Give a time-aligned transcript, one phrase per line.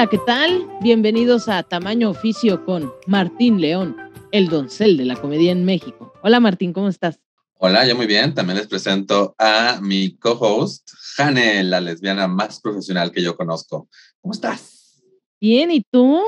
[0.00, 0.66] Hola, ¿qué tal?
[0.80, 3.94] Bienvenidos a Tamaño Oficio con Martín León,
[4.32, 6.14] el doncel de la comedia en México.
[6.22, 7.20] Hola Martín, ¿cómo estás?
[7.58, 8.32] Hola, yo muy bien.
[8.34, 13.90] También les presento a mi co-host, Jane, la lesbiana más profesional que yo conozco.
[14.22, 15.02] ¿Cómo estás?
[15.38, 16.18] Bien, ¿y tú?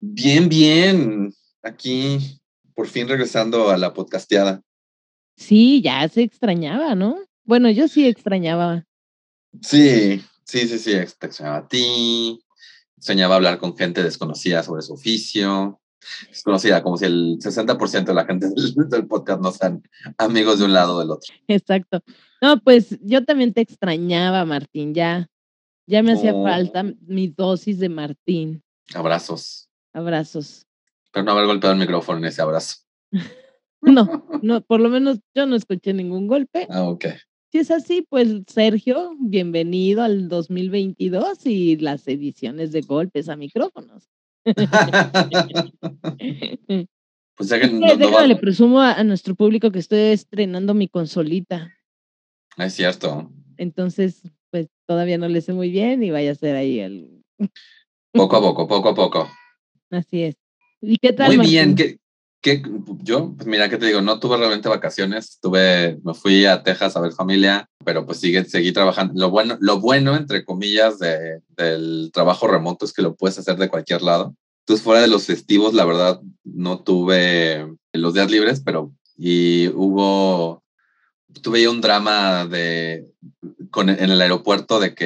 [0.00, 1.34] Bien, bien.
[1.62, 2.40] Aquí,
[2.74, 4.62] por fin regresando a la podcasteada.
[5.36, 7.18] Sí, ya se extrañaba, ¿no?
[7.44, 8.86] Bueno, yo sí extrañaba.
[9.60, 12.40] Sí, sí, sí, sí, extrañaba a ti,
[13.04, 15.78] soñaba hablar con gente desconocida sobre su oficio,
[16.28, 19.82] desconocida, como si el 60% de la gente del, podcast no sean
[20.16, 21.34] amigos de un lado o del otro.
[21.46, 22.02] Exacto.
[22.40, 25.28] No, pues yo también te extrañaba, Martín, ya,
[25.86, 26.44] ya me hacía Oh.
[26.44, 28.62] falta mi dosis de Martín.
[28.94, 29.68] Abrazos.
[29.92, 30.66] Abrazos.
[31.12, 32.76] Pero no haber golpeado el micrófono en ese abrazo.
[33.86, 36.66] No, no, por lo menos yo no escuché ningún golpe.
[36.70, 37.04] Ah, ok.
[37.54, 44.08] Si es así, pues Sergio, bienvenido al 2022 y las ediciones de golpes a micrófonos.
[47.36, 49.70] pues ya que Es no, que no va- déjame, le presumo a, a nuestro público
[49.70, 51.72] que estoy estrenando mi consolita.
[52.56, 53.30] Es cierto.
[53.56, 57.22] Entonces, pues todavía no le sé muy bien y vaya a ser ahí el.
[58.12, 59.28] Poco a poco, poco a poco.
[59.90, 60.34] Así es.
[60.80, 61.28] ¿Y qué tal?
[61.28, 61.52] Muy Martín?
[61.52, 61.74] bien.
[61.76, 61.98] ¿Qué,
[63.02, 64.00] yo, pues mira, ¿qué te digo?
[64.00, 65.38] No tuve realmente vacaciones.
[65.40, 69.14] Tuve, me fui a Texas a ver familia, pero pues sigue, seguí trabajando.
[69.16, 73.56] Lo bueno, lo bueno entre comillas, de, del trabajo remoto es que lo puedes hacer
[73.56, 74.34] de cualquier lado.
[74.60, 80.64] Entonces, fuera de los festivos, la verdad, no tuve los días libres, pero y hubo,
[81.42, 83.12] tuve un drama de,
[83.70, 85.04] con, en el aeropuerto de que,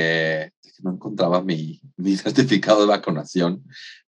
[0.62, 3.64] de que no encontraba mi, mi certificado de vacunación.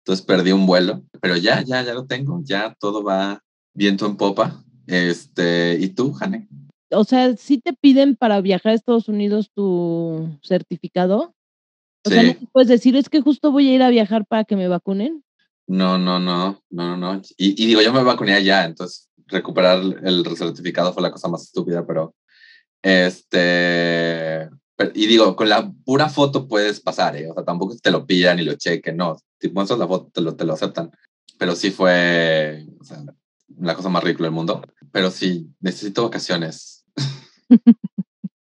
[0.04, 3.42] Entonces perdí un vuelo, pero ya, ya, ya lo tengo, ya todo va
[3.74, 4.64] viento en popa.
[4.86, 6.48] Este, ¿y tú, Jane?
[6.90, 11.34] O sea, ¿sí te piden para viajar a Estados Unidos tu certificado?
[12.06, 12.48] O sea, no Sí.
[12.52, 15.22] puedes decir, es que justo voy a ir a viajar para que me vacunen.
[15.66, 17.22] No, no, no, no, no, no.
[17.36, 21.42] Y, y digo, yo me vacuné ya, entonces recuperar el certificado fue la cosa más
[21.42, 22.14] estúpida, pero
[22.82, 24.48] este,
[24.94, 27.28] y digo, con la pura foto puedes pasar, ¿eh?
[27.30, 29.16] O sea, tampoco te lo pillan y lo chequen, no.
[29.40, 30.90] Si muestras la foto, te lo, te lo aceptan.
[31.38, 33.04] Pero sí fue, o sea,
[33.60, 34.62] la cosa más ridícula del mundo.
[34.92, 36.84] Pero sí, necesito vacaciones.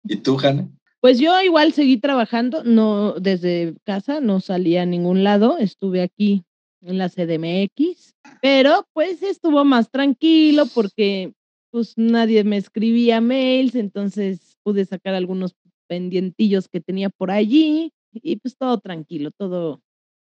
[0.04, 0.68] ¿Y tú, Jane?
[1.00, 6.44] Pues yo igual seguí trabajando, no desde casa, no salí a ningún lado, estuve aquí
[6.82, 11.32] en la CDMX, pero pues estuvo más tranquilo porque
[11.70, 15.54] pues nadie me escribía mails, entonces pude sacar algunos
[15.86, 19.80] pendientillos que tenía por allí y pues todo tranquilo, todo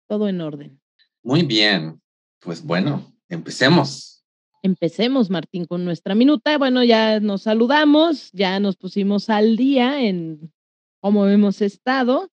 [0.07, 0.79] todo en orden.
[1.23, 2.01] Muy bien.
[2.39, 4.23] Pues bueno, empecemos.
[4.61, 6.57] Empecemos, Martín, con nuestra minuta.
[6.57, 10.53] Bueno, ya nos saludamos, ya nos pusimos al día en
[11.01, 12.29] cómo hemos estado.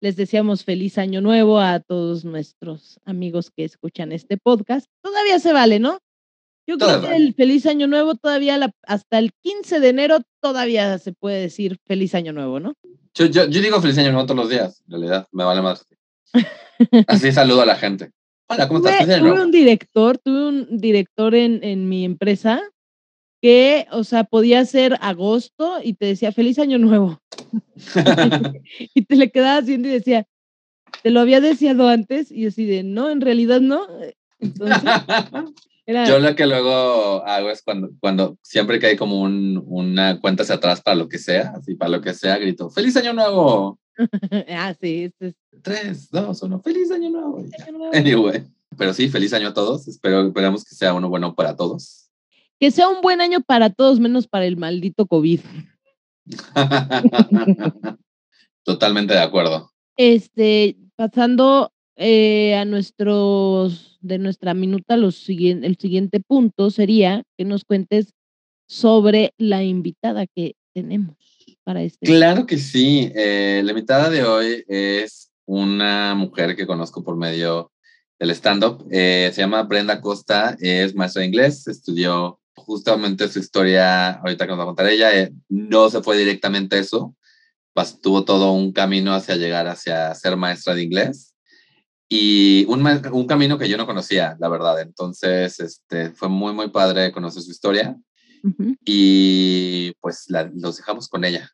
[0.00, 4.86] Les deseamos feliz año nuevo a todos nuestros amigos que escuchan este podcast.
[5.02, 5.98] Todavía se vale, ¿no?
[6.68, 10.18] Yo creo Todavía que el feliz año nuevo todavía la- hasta el 15 de enero
[10.42, 12.74] todavía se puede decir feliz año nuevo, ¿no?
[13.14, 15.86] Yo, yo, yo digo feliz año nuevo todos los días, en realidad, me vale más.
[17.06, 18.10] Así saludo a la gente.
[18.48, 19.04] Hola, ¿cómo estás?
[19.04, 22.62] Tuve, tuve un director, tuve un director en, en mi empresa
[23.42, 27.20] que, o sea, podía ser agosto y te decía feliz año nuevo.
[28.94, 30.26] y te le quedabas viendo y decía,
[31.02, 33.86] te lo había deseado antes y así de, no, en realidad no.
[34.38, 34.78] Entonces,
[35.86, 40.20] era, Yo lo que luego hago es cuando, cuando siempre que hay como un, una
[40.20, 43.12] cuenta hacia atrás para lo que sea, así para lo que sea, grito, ¡Feliz Año
[43.12, 43.78] Nuevo!
[44.48, 47.38] ah, sí, este es Tres, dos, uno, ¡Feliz Año Nuevo!
[47.38, 47.90] Año.
[47.92, 48.44] Anyway,
[48.76, 49.88] pero sí, feliz año a todos.
[49.88, 52.10] Espero, esperamos que sea uno bueno para todos.
[52.60, 55.40] Que sea un buen año para todos, menos para el maldito COVID.
[58.64, 59.70] Totalmente de acuerdo.
[59.96, 67.64] Este, pasando eh, a nuestros, de nuestra minuta, los el siguiente punto sería que nos
[67.64, 68.14] cuentes
[68.68, 71.35] sobre la invitada que tenemos
[71.66, 72.06] para este.
[72.06, 73.10] Claro que sí.
[73.14, 77.72] Eh, la invitada de hoy es una mujer que conozco por medio
[78.20, 78.86] del stand-up.
[78.92, 84.50] Eh, se llama Brenda Costa, es maestra de inglés, estudió justamente su historia, ahorita que
[84.50, 87.14] nos va a contar ella, eh, no se fue directamente a eso,
[87.74, 91.34] pas- tuvo todo un camino hacia llegar hacia ser maestra de inglés.
[92.08, 94.80] y un, un, camino que yo no conocía, la verdad.
[94.80, 97.96] Entonces, este, fue muy, muy padre conocer su historia
[98.84, 101.50] y pues la, los dejamos con ella.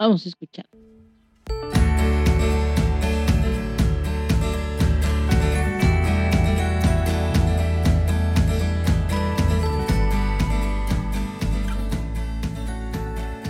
[0.00, 0.66] Vamos a escuchar.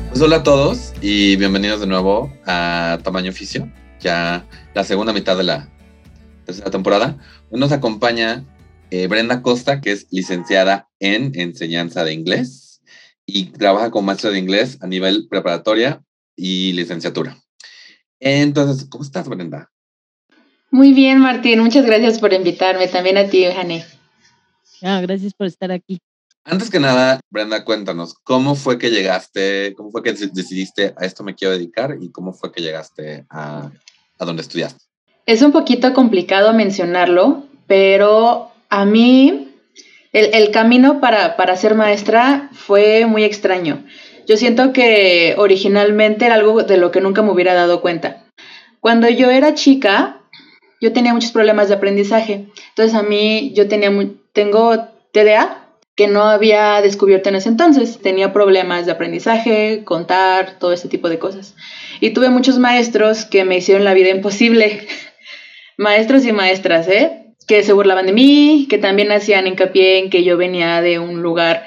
[0.08, 3.70] Pues hola a todos y bienvenidos de nuevo a Tamaño Oficio,
[4.00, 4.44] ya
[4.74, 5.68] la segunda mitad de la
[6.46, 7.16] tercera temporada.
[7.52, 8.44] Hoy nos acompaña
[8.90, 12.82] eh, Brenda Costa, que es licenciada en enseñanza de inglés
[13.24, 16.02] y trabaja como maestra de inglés a nivel preparatoria
[16.40, 17.36] y licenciatura.
[18.18, 19.70] Entonces, ¿cómo estás, Brenda?
[20.70, 21.60] Muy bien, Martín.
[21.60, 22.88] Muchas gracias por invitarme.
[22.88, 23.84] También a ti, Jane.
[24.82, 25.98] Ah, gracias por estar aquí.
[26.44, 31.22] Antes que nada, Brenda, cuéntanos, ¿cómo fue que llegaste, cómo fue que decidiste a esto
[31.22, 33.70] me quiero dedicar y cómo fue que llegaste a,
[34.18, 34.82] a donde estudiaste?
[35.26, 39.54] Es un poquito complicado mencionarlo, pero a mí
[40.12, 43.84] el, el camino para, para ser maestra fue muy extraño.
[44.30, 48.26] Yo siento que originalmente era algo de lo que nunca me hubiera dado cuenta.
[48.78, 50.20] Cuando yo era chica,
[50.80, 52.46] yo tenía muchos problemas de aprendizaje.
[52.68, 53.90] Entonces a mí yo tenía
[54.32, 55.66] tengo TDA,
[55.96, 57.98] que no había descubierto en ese entonces.
[58.00, 61.56] Tenía problemas de aprendizaje, contar, todo ese tipo de cosas.
[61.98, 64.86] Y tuve muchos maestros que me hicieron la vida imposible.
[65.76, 67.34] maestros y maestras, ¿eh?
[67.48, 71.20] Que se burlaban de mí, que también hacían hincapié en que yo venía de un
[71.20, 71.66] lugar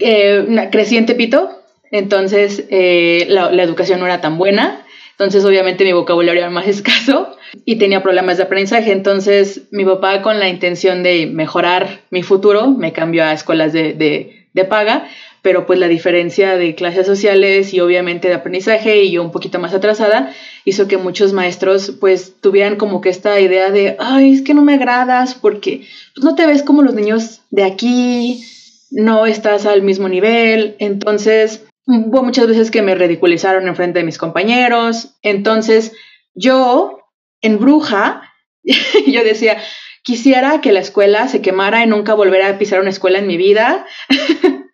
[0.00, 1.62] eh, creciente pito,
[1.96, 4.82] entonces eh, la, la educación no era tan buena.
[5.18, 8.92] Entonces, obviamente, mi vocabulario era más escaso y tenía problemas de aprendizaje.
[8.92, 13.94] Entonces, mi papá, con la intención de mejorar mi futuro, me cambió a escuelas de,
[13.94, 15.08] de, de paga,
[15.42, 19.60] pero pues la diferencia de clases sociales y obviamente de aprendizaje y yo un poquito
[19.60, 20.32] más atrasada
[20.64, 24.62] hizo que muchos maestros pues tuvieran como que esta idea de, ay, es que no
[24.62, 25.82] me agradas porque
[26.14, 28.44] pues, no te ves como los niños de aquí,
[28.90, 30.74] no estás al mismo nivel.
[30.78, 35.16] Entonces, hubo muchas veces que me ridiculizaron en frente de mis compañeros.
[35.22, 35.92] Entonces,
[36.34, 37.00] yo
[37.40, 38.22] en Bruja,
[39.06, 39.58] yo decía,
[40.02, 43.36] quisiera que la escuela se quemara y nunca volviera a pisar una escuela en mi
[43.36, 43.86] vida.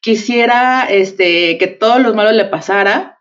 [0.00, 3.18] quisiera este, que todos los malos le pasara,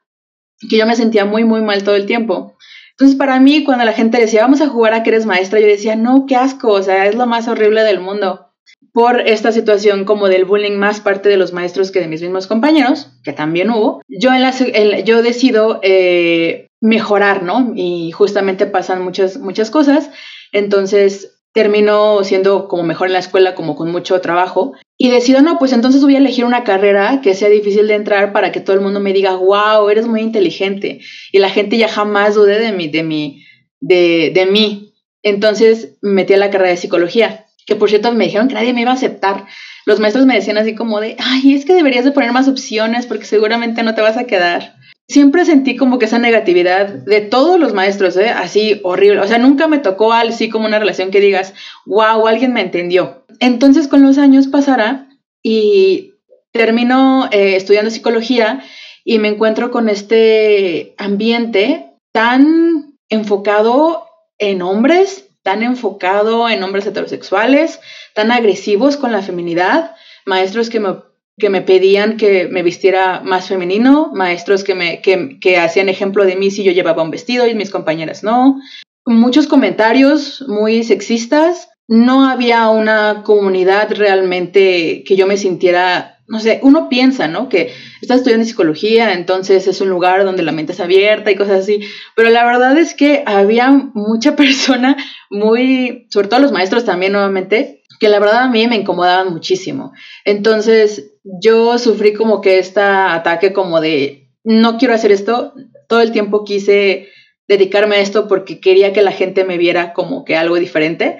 [0.69, 2.57] que yo me sentía muy, muy mal todo el tiempo.
[2.91, 5.67] Entonces, para mí, cuando la gente decía, vamos a jugar a que eres maestra, yo
[5.67, 8.48] decía, no, qué asco, o sea, es lo más horrible del mundo.
[8.93, 12.47] Por esta situación como del bullying más parte de los maestros que de mis mismos
[12.47, 17.73] compañeros, que también hubo, yo, en la, yo decido eh, mejorar, ¿no?
[17.75, 20.09] Y justamente pasan muchas, muchas cosas.
[20.51, 25.57] Entonces, termino siendo como mejor en la escuela, como con mucho trabajo, y decido, no,
[25.57, 28.75] pues entonces voy a elegir una carrera que sea difícil de entrar para que todo
[28.75, 31.01] el mundo me diga, wow, eres muy inteligente,
[31.31, 33.43] y la gente ya jamás dude de mí, de mí,
[33.79, 34.93] de, de mí.
[35.23, 38.73] Entonces me metí a la carrera de psicología, que por cierto me dijeron que nadie
[38.73, 39.45] me iba a aceptar.
[39.85, 43.05] Los maestros me decían así como de, ay, es que deberías de poner más opciones
[43.05, 44.79] porque seguramente no te vas a quedar
[45.09, 48.29] siempre sentí como que esa negatividad de todos los maestros, ¿eh?
[48.29, 49.19] así horrible.
[49.19, 51.53] O sea, nunca me tocó así como una relación que digas,
[51.85, 53.25] wow, alguien me entendió.
[53.39, 55.09] Entonces con los años pasará
[55.41, 56.13] y
[56.51, 58.63] termino eh, estudiando psicología
[59.03, 64.05] y me encuentro con este ambiente tan enfocado
[64.37, 67.79] en hombres, tan enfocado en hombres heterosexuales,
[68.13, 70.97] tan agresivos con la feminidad, maestros que me
[71.39, 76.25] que me pedían que me vistiera más femenino, maestros que, me, que, que hacían ejemplo
[76.25, 78.59] de mí si yo llevaba un vestido y mis compañeras no.
[79.05, 81.69] Muchos comentarios muy sexistas.
[81.87, 87.49] No había una comunidad realmente que yo me sintiera, no sé, uno piensa, ¿no?
[87.49, 91.61] Que está estudiando psicología, entonces es un lugar donde la mente es abierta y cosas
[91.61, 91.81] así,
[92.15, 94.95] pero la verdad es que había mucha persona
[95.31, 99.91] muy, sobre todo los maestros también nuevamente, que la verdad a mí me incomodaban muchísimo.
[100.23, 105.53] Entonces yo sufrí como que este ataque como de, no quiero hacer esto,
[105.87, 107.09] todo el tiempo quise
[107.47, 111.17] dedicarme a esto porque quería que la gente me viera como que algo diferente,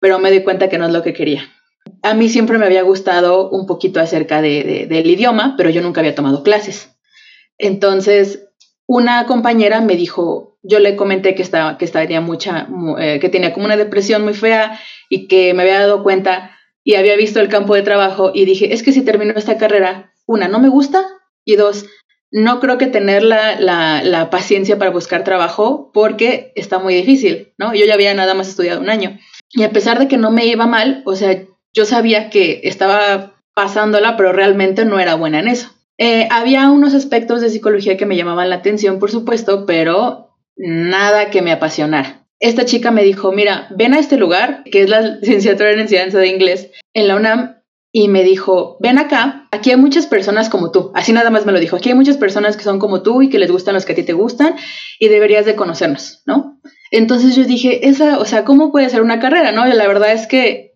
[0.00, 1.48] pero me di cuenta que no es lo que quería.
[2.02, 6.00] A mí siempre me había gustado un poquito acerca de, del idioma, pero yo nunca
[6.00, 6.90] había tomado clases.
[7.58, 8.48] Entonces,
[8.86, 13.52] una compañera me dijo, yo le comenté que estaba, que estaba mucha, eh, que tenía
[13.52, 16.52] como una depresión muy fea y que me había dado cuenta
[16.84, 20.14] y había visto el campo de trabajo y dije, es que si termino esta carrera,
[20.26, 21.06] una, no me gusta
[21.44, 21.86] y dos,
[22.30, 27.52] no creo que tener la, la, la, paciencia para buscar trabajo porque está muy difícil,
[27.58, 27.74] ¿no?
[27.74, 29.18] Yo ya había nada más estudiado un año.
[29.50, 31.42] Y a pesar de que no me iba mal, o sea,
[31.74, 35.70] yo sabía que estaba pasándola, pero realmente no era buena en eso.
[35.98, 41.30] Eh, había unos aspectos de psicología que me llamaban la atención, por supuesto, pero nada
[41.30, 42.26] que me apasionara.
[42.40, 46.18] esta chica me dijo, mira, ven a este lugar, que es la licenciatura en enseñanza
[46.18, 47.58] de inglés en la UNAM,
[47.90, 51.52] y me dijo, ven acá, aquí hay muchas personas como tú, así nada más me
[51.52, 53.84] lo dijo, aquí hay muchas personas que son como tú y que les gustan los
[53.84, 54.54] que a ti te gustan
[55.00, 56.60] y deberías de conocernos, ¿no?
[56.90, 59.66] Entonces yo dije, esa, o sea, ¿cómo puede ser una carrera, no?
[59.66, 60.67] la verdad es que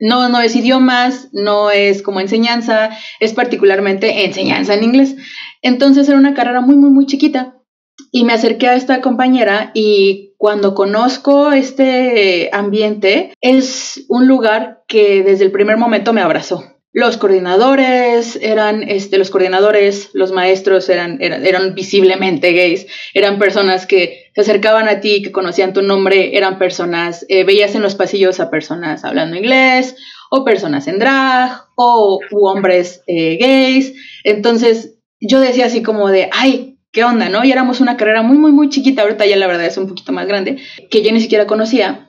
[0.00, 2.90] no, no es idiomas, no es como enseñanza,
[3.20, 5.16] es particularmente enseñanza en inglés.
[5.62, 7.54] Entonces era una carrera muy, muy, muy chiquita.
[8.12, 15.22] Y me acerqué a esta compañera y cuando conozco este ambiente, es un lugar que
[15.24, 16.77] desde el primer momento me abrazó.
[16.92, 24.30] Los coordinadores eran, este, los coordinadores, los maestros eran, eran, visiblemente gays, eran personas que
[24.34, 28.40] se acercaban a ti, que conocían tu nombre, eran personas, eh, veías en los pasillos
[28.40, 29.96] a personas hablando inglés,
[30.30, 33.92] o personas en drag, o hombres eh, gays.
[34.24, 37.44] Entonces yo decía así como de, ay, ¿qué onda, no?
[37.44, 40.12] Y éramos una carrera muy, muy, muy chiquita, ahorita ya la verdad es un poquito
[40.12, 40.56] más grande,
[40.90, 42.08] que yo ni siquiera conocía.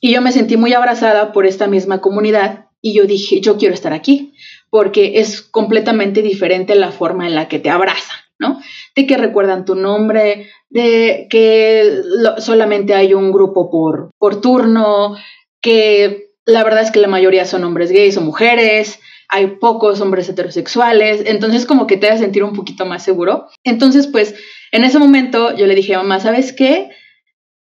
[0.00, 3.74] Y yo me sentí muy abrazada por esta misma comunidad y yo dije, yo quiero
[3.74, 4.34] estar aquí,
[4.70, 8.60] porque es completamente diferente la forma en la que te abrazan, ¿no?
[8.94, 12.02] De que recuerdan tu nombre, de que
[12.38, 15.16] solamente hay un grupo por, por turno,
[15.60, 20.28] que la verdad es que la mayoría son hombres gays o mujeres, hay pocos hombres
[20.28, 23.48] heterosexuales, entonces como que te a sentir un poquito más seguro.
[23.62, 24.34] Entonces, pues,
[24.72, 26.90] en ese momento yo le dije mamá, ¿sabes qué?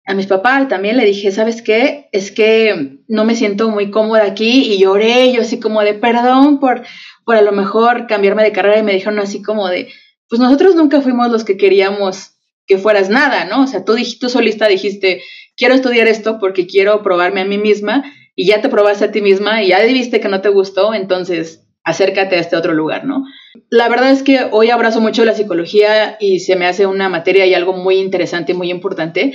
[0.07, 2.07] A mis papás también le dije, ¿sabes qué?
[2.13, 6.59] Es que no me siento muy cómoda aquí y lloré, yo así como de perdón
[6.61, 6.83] por,
[7.25, 9.89] por a lo mejor cambiarme de carrera y me dijeron así como de,
[10.29, 13.63] pues nosotros nunca fuimos los que queríamos que fueras nada, ¿no?
[13.63, 15.21] O sea, tú, tú solista dijiste,
[15.57, 19.21] quiero estudiar esto porque quiero probarme a mí misma y ya te probaste a ti
[19.21, 23.23] misma y ya viste que no te gustó, entonces acércate a este otro lugar, ¿no?
[23.69, 27.45] La verdad es que hoy abrazo mucho la psicología y se me hace una materia
[27.45, 29.33] y algo muy interesante y muy importante,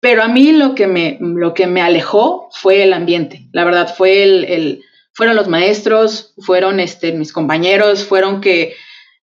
[0.00, 3.94] pero a mí lo que me, lo que me alejó fue el ambiente, la verdad,
[3.94, 8.74] fue el, el fueron los maestros, fueron este, mis compañeros, fueron que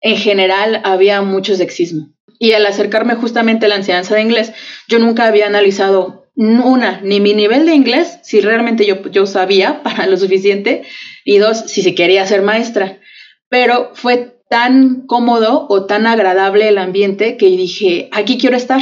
[0.02, 2.10] en general había mucho sexismo.
[2.38, 4.52] Y al acercarme justamente a la enseñanza de inglés,
[4.88, 9.82] yo nunca había analizado una, ni mi nivel de inglés, si realmente yo, yo sabía
[9.84, 10.84] para lo suficiente,
[11.24, 13.00] y dos, si se quería ser maestra.
[13.48, 18.82] Pero fue tan cómodo o tan agradable el ambiente que dije, aquí quiero estar.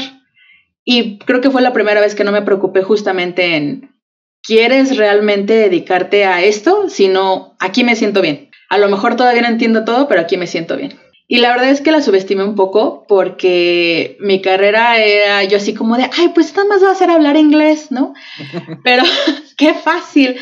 [0.85, 3.93] Y creo que fue la primera vez que no me preocupé justamente en,
[4.41, 6.89] ¿quieres realmente dedicarte a esto?
[6.89, 8.49] Si no, aquí me siento bien.
[8.69, 10.99] A lo mejor todavía no entiendo todo, pero aquí me siento bien.
[11.27, 15.73] Y la verdad es que la subestimé un poco porque mi carrera era yo así
[15.73, 18.13] como de, ay, pues nada más va a ser hablar inglés, ¿no?
[18.83, 19.03] Pero
[19.57, 20.35] qué fácil.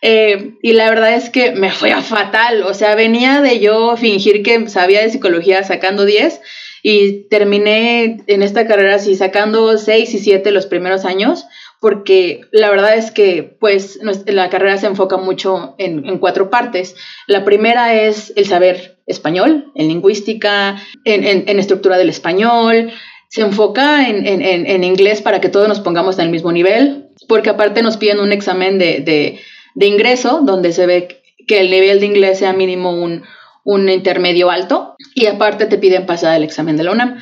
[0.00, 2.62] Eh, y la verdad es que me fue a fatal.
[2.62, 6.40] O sea, venía de yo fingir que sabía de psicología sacando 10
[6.82, 11.46] y terminé en esta carrera así sacando 6 y 7 los primeros años
[11.80, 16.96] porque la verdad es que pues la carrera se enfoca mucho en, cuatro partes.
[17.26, 22.90] La primera es el saber español, en lingüística, en, estructura del español,
[23.28, 27.82] se enfoca en, inglés para que todos nos pongamos en el mismo nivel, porque aparte
[27.82, 29.40] nos piden un examen de,
[29.80, 33.22] ingreso donde se ve que el nivel de inglés sea mínimo un,
[33.64, 37.18] un intermedio alto y aparte te piden pasar el examen de la UNAM.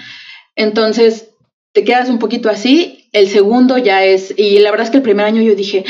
[0.54, 1.30] Entonces,
[1.72, 5.02] te quedas un poquito así el segundo ya es, y la verdad es que el
[5.02, 5.84] primer año yo dije,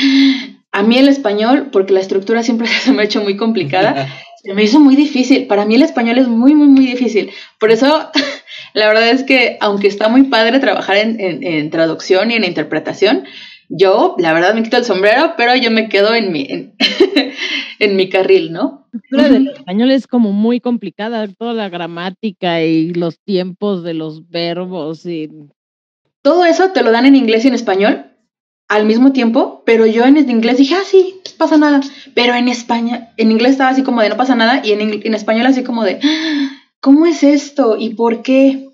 [0.71, 4.07] a mí el español, porque la estructura siempre se me ha hecho muy complicada,
[4.43, 5.47] se me hizo muy difícil.
[5.47, 7.31] Para mí el español es muy, muy, muy difícil.
[7.59, 8.09] Por eso,
[8.73, 13.25] la verdad es que, aunque está muy padre trabajar en, traducción y en interpretación,
[13.69, 16.47] yo, la verdad, me quito el sombrero, pero yo me quedo en mi,
[17.79, 18.86] en, mi carril, ¿no?
[19.09, 23.93] La estructura del español es como muy complicada, toda la gramática y los tiempos de
[23.93, 25.29] los verbos y
[26.21, 28.05] todo eso te lo dan en inglés y en español
[28.67, 31.79] al mismo tiempo, pero yo en inglés dije, ah, sí, no pasa nada.
[32.13, 35.45] Pero en España, en inglés estaba así como de no pasa nada y en, español
[35.45, 36.49] así como de, ah,
[36.81, 37.77] ¿cómo es esto?
[37.79, 38.67] ¿Y por qué?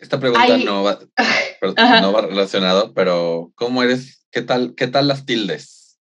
[0.00, 0.98] Esta pregunta no, va,
[2.02, 4.26] no va relacionado, pero ¿cómo eres?
[4.30, 5.98] ¿Qué tal, qué tal las tildes?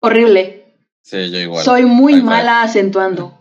[0.00, 0.67] Horrible.
[1.08, 1.64] Sí, yo igual.
[1.64, 3.40] Soy muy mala acentuando.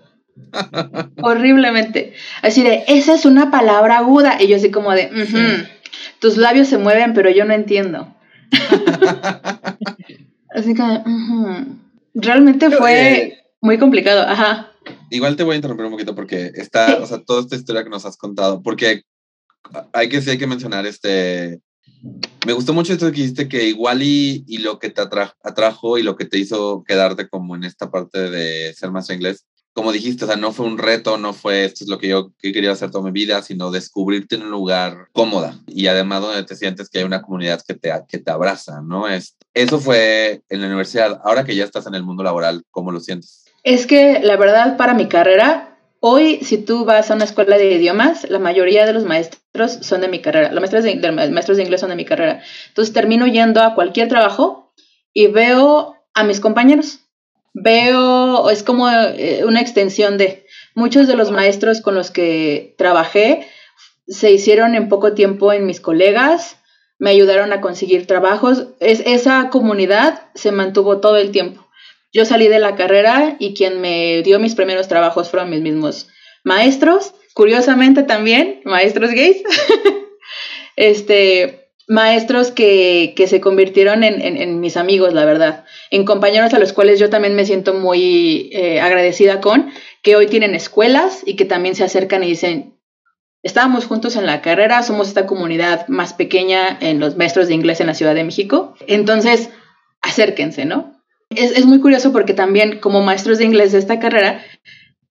[1.21, 2.13] Horriblemente.
[2.41, 4.41] Así de, esa es una palabra aguda.
[4.41, 5.67] Y yo así como de,
[6.19, 8.15] tus labios se mueven, pero yo no entiendo.
[10.49, 10.83] Así que
[12.15, 14.71] realmente fue eh, muy complicado, ajá.
[15.11, 17.89] Igual te voy a interrumpir un poquito porque está, o sea, toda esta historia que
[17.89, 19.03] nos has contado, porque
[19.91, 21.59] hay que sí hay que mencionar este
[22.45, 26.15] me gustó mucho esto que dijiste que igual y, lo que te atrajo y lo
[26.15, 29.45] que te hizo quedarte como en esta parte de ser más inglés
[29.77, 32.31] como dijiste, o sea, no fue un reto, no fue esto es lo que yo
[32.39, 36.55] quería hacer toda mi vida, sino descubrirte en un lugar cómoda y además donde te
[36.55, 39.07] sientes que hay una comunidad que te, que te abraza, ¿no?
[39.07, 41.21] Es, eso fue en la universidad.
[41.23, 43.45] Ahora que ya estás en el mundo laboral, ¿cómo lo sientes?
[43.61, 45.76] Es que la verdad para mi carrera,
[46.07, 50.01] hoy si tú vas a una escuela de idiomas, la mayoría de los maestros son
[50.01, 52.41] de mi carrera, los maestros de, inglés son de mi carrera.
[52.69, 54.73] Entonces termino yendo a cualquier trabajo
[55.13, 56.99] y veo a mis compañeros
[57.59, 60.45] veo, es como eh, una extensión de
[60.75, 63.47] muchos de los maestros con los que trabajé
[64.07, 66.57] se hicieron en poco tiempo en mis colegas,
[66.97, 71.66] me ayudaron a conseguir trabajos, es, esa comunidad se mantuvo todo el tiempo.
[72.13, 76.07] Yo salí de la carrera y quien me dio mis primeros trabajos fueron mis mismos
[76.43, 79.43] maestros, curiosamente también, maestros gays,
[80.75, 85.65] este, maestros que, que se convirtieron en, mis amigos, la verdad.
[85.89, 89.71] En compañeros a los cuales yo también me siento muy eh, agradecida con,
[90.03, 92.77] que hoy tienen escuelas y que también se acercan y dicen,
[93.41, 97.79] estábamos juntos en la carrera, somos esta comunidad más pequeña en los maestros de inglés
[97.79, 99.49] en la Ciudad de México, entonces
[100.01, 100.96] acérquense, ¿no?
[101.29, 104.43] Es, muy curioso porque también como maestros de inglés de esta carrera,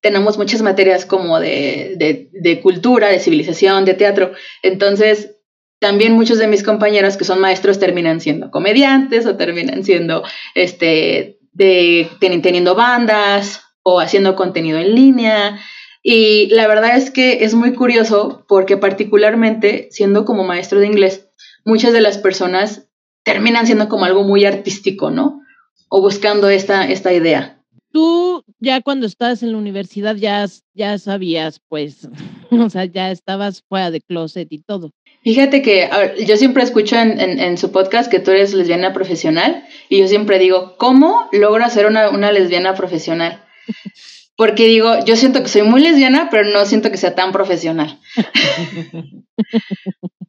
[0.00, 4.32] tenemos muchas materias como de, de cultura, de civilización, de teatro,
[4.62, 5.37] entonces
[5.78, 10.23] también muchos de mis compañeros que son maestros terminan siendo comediantes o terminan siendo,
[10.54, 15.61] este, de, teniendo bandas o haciendo contenido en línea.
[16.02, 21.28] Y la verdad es que es muy curioso porque particularmente siendo como maestro de inglés,
[21.64, 22.88] muchas de las personas
[23.23, 25.42] terminan siendo como algo muy artístico, ¿no?
[25.88, 27.62] O buscando esta, esta idea.
[27.93, 32.09] Tú ya cuando estabas en la universidad ya, ya sabías, pues,
[32.50, 34.93] o sea, ya estabas fuera de closet y todo.
[35.23, 35.90] Fíjate que
[36.25, 40.76] yo siempre escucho en, su podcast que tú eres lesbiana profesional y yo siempre digo,
[40.78, 43.45] ¿cómo logro ser una, una lesbiana profesional?
[44.37, 47.99] Porque digo, yo siento que soy muy lesbiana, pero no siento que sea tan profesional.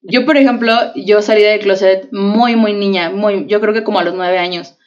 [0.02, 4.00] yo, por ejemplo, yo salí del closet muy, muy niña, muy, yo creo que como
[4.00, 4.77] a los nueve años.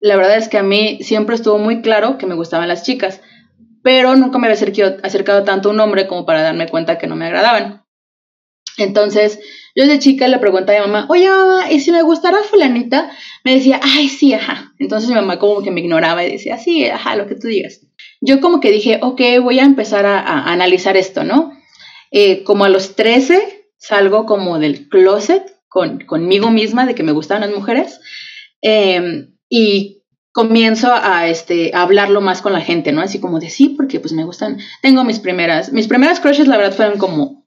[0.00, 3.20] La verdad es que a mí siempre estuvo muy claro que me gustaban las chicas,
[3.82, 7.16] pero nunca me había acercado, tanto a un hombre como para darme cuenta que no
[7.16, 7.84] me agradaban.
[8.78, 9.38] Entonces,
[9.74, 13.10] yo de chica le preguntaba a mi mamá, oye mamá, ¿y si me gustara fulanita?
[13.44, 14.72] Me decía, ay, sí, ajá.
[14.78, 17.80] Entonces mi mamá como que me ignoraba y decía, sí, ajá, lo que tú digas.
[18.22, 21.52] Yo como que dije, ok, voy a empezar a, analizar esto, ¿no?
[22.10, 27.12] Eh, como a los 13 salgo como del closet con, conmigo misma de que me
[27.12, 28.00] gustaban las mujeres
[28.60, 33.02] em, y comienzo a, este, a hablarlo más con la gente, ¿no?
[33.02, 36.56] Así como de sí, porque pues me gustan, tengo mis primeras, mis primeras crushes la
[36.56, 37.46] verdad fueron como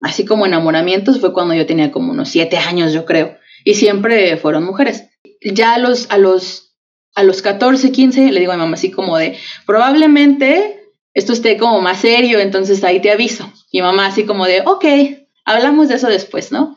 [0.00, 3.36] así como enamoramientos, fue cuando yo tenía como unos siete años, yo creo.
[3.64, 5.04] Y siempre fueron mujeres.
[5.44, 6.74] Ya a los, a los,
[7.14, 10.80] a los 14, 15, le digo a mi mamá así como de, probablemente
[11.14, 13.52] esto esté como más serio, entonces ahí te aviso.
[13.70, 14.84] Y mamá así como de, ok,
[15.44, 16.76] hablamos de eso después, ¿no?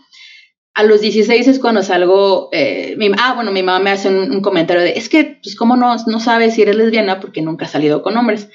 [0.76, 4.42] A los 16 es cuando salgo, eh, mi, ah, bueno, mi mamá me hace un,
[4.42, 7.20] comentario de, es que, pues, ¿cómo no, no sabes si eres lesbiana?
[7.20, 8.50] Porque nunca has salido con hombres.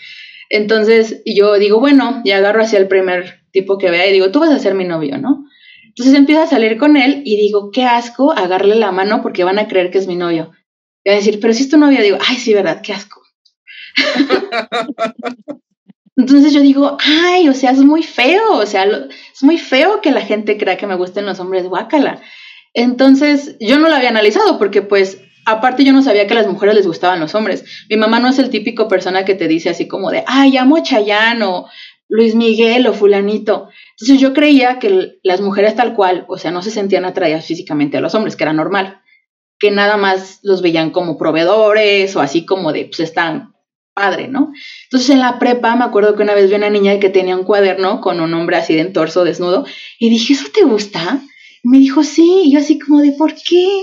[0.51, 4.41] Entonces yo digo, bueno, y agarro hacia el primer tipo que vea y digo, tú
[4.41, 5.47] vas a ser mi novio, ¿no?
[5.87, 9.59] Entonces empiezo a salir con él y digo, qué asco agarrarle la mano porque van
[9.59, 10.53] a creer que es mi novio.
[11.05, 13.23] Y a decir, pero si es tu novio, digo, ay, sí, verdad, qué asco.
[16.21, 20.11] Entonces yo digo, ay, o sea, es muy feo, o sea, es muy feo que
[20.11, 22.21] la gente crea que me gusten los hombres guácala.
[22.75, 26.47] Entonces yo no lo había analizado porque pues aparte yo no sabía que a las
[26.47, 27.65] mujeres les gustaban los hombres.
[27.89, 30.77] Mi mamá no es el típico persona que te dice así como de, ay, amo
[30.77, 31.67] a Chayanne o
[32.09, 33.71] Luis Miguel o fulanito.
[33.99, 37.97] Entonces yo creía que las mujeres tal cual, o sea, no se sentían atraídas físicamente
[37.97, 39.01] a los hombres, que era normal,
[39.59, 43.55] que nada más los veían como proveedores o así como de, pues están
[43.95, 44.53] padre, ¿no?
[44.85, 47.45] Entonces en la prepa me acuerdo que una vez vi una niña que tenía un
[47.45, 49.67] cuaderno con un hombre así de torso desnudo
[49.99, 51.21] y dije, ¿eso te gusta?
[51.63, 53.83] Y me dijo, sí, yo así como de, ¿por qué?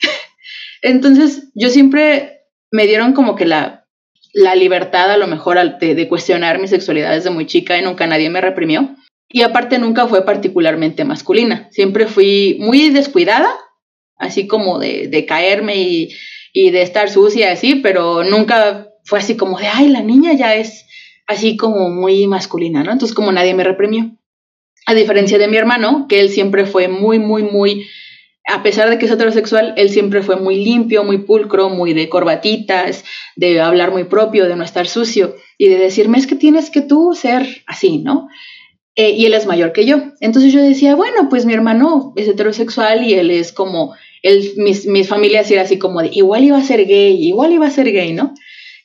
[0.82, 3.78] Entonces yo siempre me dieron como que la
[4.32, 8.06] la libertad a lo mejor de, de, cuestionar mi sexualidad desde muy chica y nunca
[8.06, 8.94] nadie me reprimió.
[9.28, 11.68] Y aparte nunca fue particularmente masculina.
[11.70, 13.48] Siempre fui muy descuidada,
[14.16, 16.08] así como de, de caerme y,
[16.52, 20.54] y, de estar sucia así, pero nunca fue así como de, ay, la niña ya
[20.54, 20.84] es
[21.26, 22.92] así como muy masculina, ¿no?
[22.92, 24.10] Entonces como nadie me reprimió.
[24.86, 27.86] A diferencia de mi hermano, que él siempre fue muy, muy, muy
[28.46, 32.10] a pesar de que es heterosexual, él siempre fue muy limpio, muy pulcro, muy de
[32.10, 33.04] corbatitas,
[33.36, 36.82] de hablar muy propio, de no estar sucio y de decirme es que tienes que
[36.82, 38.28] tú ser así, ¿no?
[38.94, 40.02] Eh, y él es mayor que yo.
[40.20, 44.86] Entonces yo decía, bueno, pues mi hermano es heterosexual y él es como, él, mis,
[44.86, 47.90] mis familias era así como de, igual iba a ser gay, igual iba a ser
[47.90, 48.34] gay, ¿no?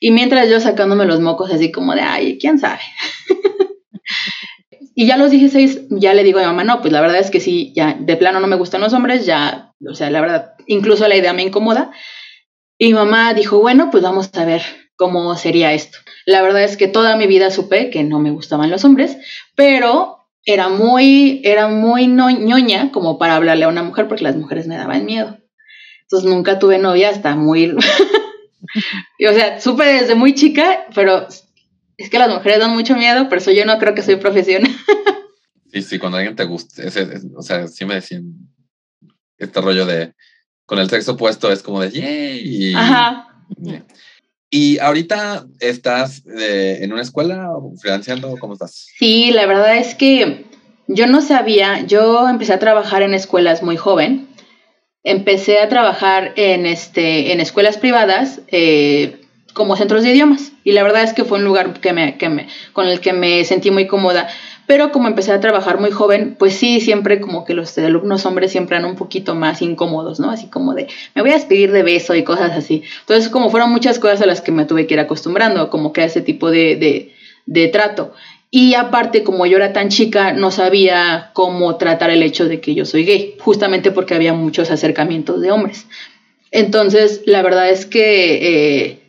[0.06, 2.82] Y mientras yo sacándome los mocos así como de, ay, quién sabe.
[4.96, 7.20] y ya a los 16 ya le digo a mi mamá, no, pues la verdad
[7.20, 10.20] es que sí, ya de plano no me gustan los hombres, ya, o sea, la
[10.20, 11.92] verdad, incluso la idea me incomoda.
[12.78, 14.62] Y mamá dijo, bueno, pues vamos a ver
[14.98, 16.00] cómo sería esto.
[16.26, 19.16] La verdad es que toda mi vida supe que no me gustaban los hombres,
[19.56, 24.68] pero era muy, era muy ñoña como para hablarle a una mujer porque las mujeres
[24.68, 25.38] me daban miedo.
[26.02, 27.74] Entonces nunca tuve novia hasta muy...
[29.30, 31.28] o sea, supe desde muy chica, pero
[31.98, 34.72] es que las mujeres dan mucho miedo, por eso yo no creo que soy profesional.
[35.72, 36.84] sí, sí, cuando alguien te gusta,
[37.36, 38.34] o sea, sí me decían
[39.38, 40.14] este rollo de
[40.66, 42.74] con el sexo opuesto es como de yay.
[42.74, 43.28] Ajá.
[44.50, 47.50] ¿Y ahorita estás eh, en una escuela
[47.82, 48.38] financiando?
[48.40, 48.88] ¿Cómo estás?
[48.98, 50.46] Sí, la verdad es que
[50.88, 54.30] yo no sabía, yo empecé a trabajar en escuelas muy joven.
[55.04, 59.22] Empecé a trabajar en, este, en escuelas privadas eh,
[59.54, 60.52] como centros de idiomas.
[60.64, 63.14] Y la verdad es que fue un lugar que me, que me, con el que
[63.14, 64.28] me sentí muy cómoda
[64.66, 68.52] pero como empecé a trabajar muy joven, pues sí, siempre como que los alumnos hombres
[68.52, 70.30] siempre eran un poquito más incómodos, ¿no?
[70.30, 72.84] Así como de, me voy a despedir de beso y cosas así.
[73.02, 76.02] Entonces, como fueron muchas cosas a las que me tuve que ir acostumbrando, como que
[76.02, 77.14] a ese tipo de, de,
[77.46, 78.14] de trato.
[78.56, 82.76] Y aparte, como yo era tan chica, no sabía cómo tratar el hecho de que
[82.76, 85.88] yo soy gay, justamente porque había muchos acercamientos de hombres.
[86.52, 88.84] Entonces, la verdad es que...
[88.84, 89.00] Eh,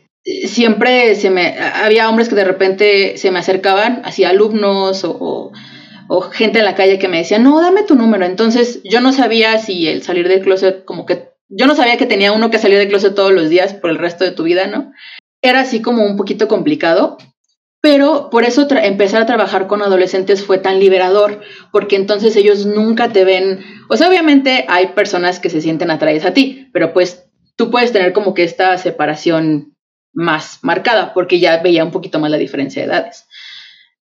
[0.47, 5.51] siempre se me había hombres que de repente se me acercaban, así alumnos o,
[6.07, 8.25] o, gente en la calle que me decían, no, dame tu número.
[8.25, 12.07] Entonces yo no sabía si el salir del closet, como que yo no sabía que
[12.07, 14.65] tenía uno que salir del closet todos los días por el resto de tu vida,
[14.65, 14.91] ¿no?
[15.43, 17.19] Era así como un poquito complicado.
[17.81, 23.09] Pero por eso empezar a trabajar con adolescentes fue tan liberador, porque entonces ellos nunca
[23.09, 27.25] te ven, o sea, obviamente hay personas que se sienten atraídas a ti, pero pues
[27.55, 29.75] tú puedes tener como que esta separación
[30.13, 33.25] más marcada, porque ya veía un poquito más la diferencia de edades.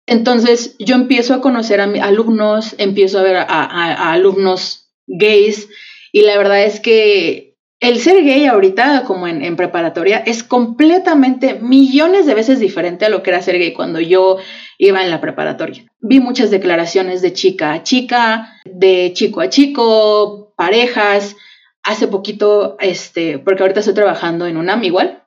[0.10, 5.69] Entonces yo empiezo a conocer a mis alumnos, empiezo a ver a, alumnos gays
[6.12, 7.48] y la verdad es que
[7.79, 13.23] el ser gay ahorita, como en, preparatoria, es completamente millones de veces diferente a lo
[13.23, 14.37] que era ser gay cuando yo
[14.77, 15.85] iba en la preparatoria.
[15.99, 21.37] Vi muchas declaraciones de chica a chica, de chico a chico, parejas.
[21.81, 25.23] Hace poquito, este, porque ahorita estoy trabajando en UNAM igual,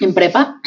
[0.00, 0.60] en prepa.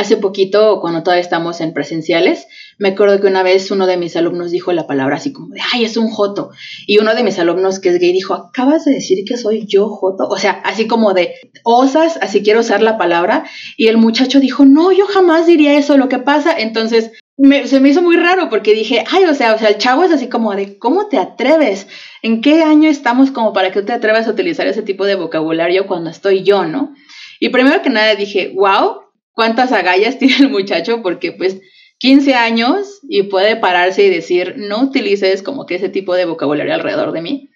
[0.00, 2.46] Hace poquito, cuando todavía estamos en presenciales,
[2.78, 5.60] me acuerdo que una vez uno de mis alumnos dijo la palabra así como de,
[5.74, 6.52] ay, es un joto.
[6.86, 9.90] Y uno de mis alumnos que es gay dijo, acabas de decir que soy yo
[9.90, 10.26] joto.
[10.26, 11.34] O sea, así como de,
[11.64, 13.44] osas, así quiero usar la palabra.
[13.76, 15.98] Y el muchacho dijo, no, yo jamás diría eso.
[15.98, 19.58] Lo que pasa, entonces, se me hizo muy raro porque dije, ay, o sea, o
[19.58, 21.88] sea, el chavo es así como de, ¿cómo te atreves?
[22.22, 25.86] ¿En qué año estamos como para que te atrevas a utilizar ese tipo de vocabulario
[25.86, 26.94] cuando estoy yo, no?
[27.38, 31.60] Y primero que nada dije, wow, cuántas agallas tiene el muchacho, porque pues
[31.98, 36.74] 15 años y puede pararse y decir, no utilices como que ese tipo de vocabulario
[36.74, 37.50] alrededor de mí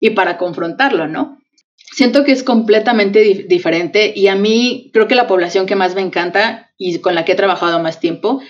[0.00, 1.38] y para confrontarlo, ¿no?
[1.76, 6.00] Siento que es completamente diferente y a mí creo que la población que más me
[6.00, 8.40] encanta y con la que he trabajado más tiempo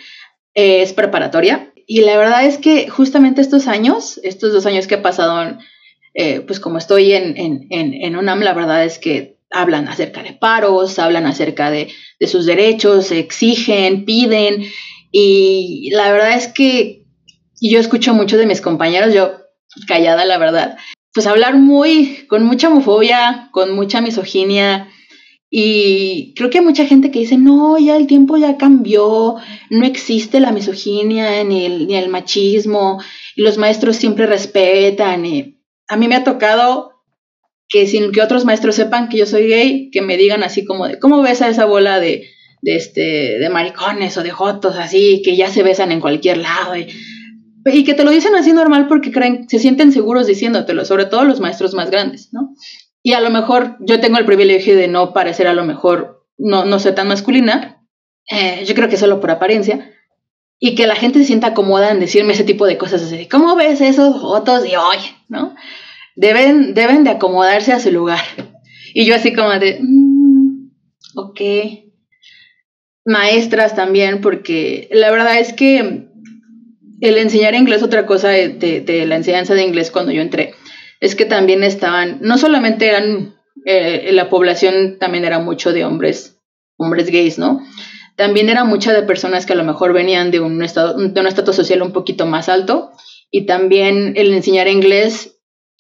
[0.55, 1.73] es preparatoria.
[1.87, 5.59] Y la verdad es que justamente estos años, estos dos años que he pasado,
[6.15, 10.23] eh, pues como estoy en, en, en, en UNAM, la verdad es que hablan acerca
[10.23, 11.93] de paros, hablan acerca de,
[12.27, 14.65] sus derechos, exigen, piden.
[15.11, 17.05] Y la verdad es que
[17.61, 19.33] yo escucho mucho de mis compañeros, yo
[19.87, 20.77] callada la verdad,
[21.15, 24.89] pues hablar muy, con mucha homofobia, con mucha misoginia.
[25.51, 29.37] Y creo que hay mucha gente que dice, no, ya el tiempo ya cambió,
[29.69, 33.03] no existe la misoginia ni el, ni el machismo,
[33.37, 35.27] y los maestros siempre respetan.
[35.27, 36.92] Y a mí me ha tocado
[37.73, 40.87] que sin que otros maestros sepan que yo soy gay, que me digan así como
[40.87, 42.29] de, ¿cómo ves a esa bola de,
[42.63, 46.77] este, de maricones o de jotos así, que ya se besan en cualquier lado?
[46.77, 46.89] Y,
[47.65, 51.25] y que te lo dicen así normal porque creen, se sienten seguros diciéndotelo, sobre todo
[51.25, 52.55] los maestros más grandes, ¿no?
[53.03, 56.67] Y a lo mejor yo tengo el privilegio de no parecer a lo mejor, no,
[56.67, 57.83] no ser tan masculina,
[58.31, 59.91] eh, yo creo que solo por apariencia,
[60.59, 63.57] y que la gente se sienta cómoda en decirme ese tipo de cosas así, ¿cómo
[63.57, 64.99] ves esos jotos de hoy?
[65.29, 65.55] ¿no?
[66.17, 68.21] Deben, deben de acomodarse a su lugar.
[68.95, 70.71] Y yo así como de, mm,
[71.15, 71.41] ok.
[73.05, 76.09] Maestras también, porque la verdad es que
[77.01, 80.55] el enseñar inglés, otra cosa de, la enseñanza de inglés cuando yo entré,
[81.01, 86.39] es que también estaban, no solamente eran, eh, la población también era mucho de hombres,
[86.77, 87.61] hombres gays, ¿no?
[88.15, 91.27] También era mucha de personas que a lo mejor venían de un estado, de un
[91.27, 92.93] estatus social un poquito más alto
[93.33, 95.32] y también el enseñar inglés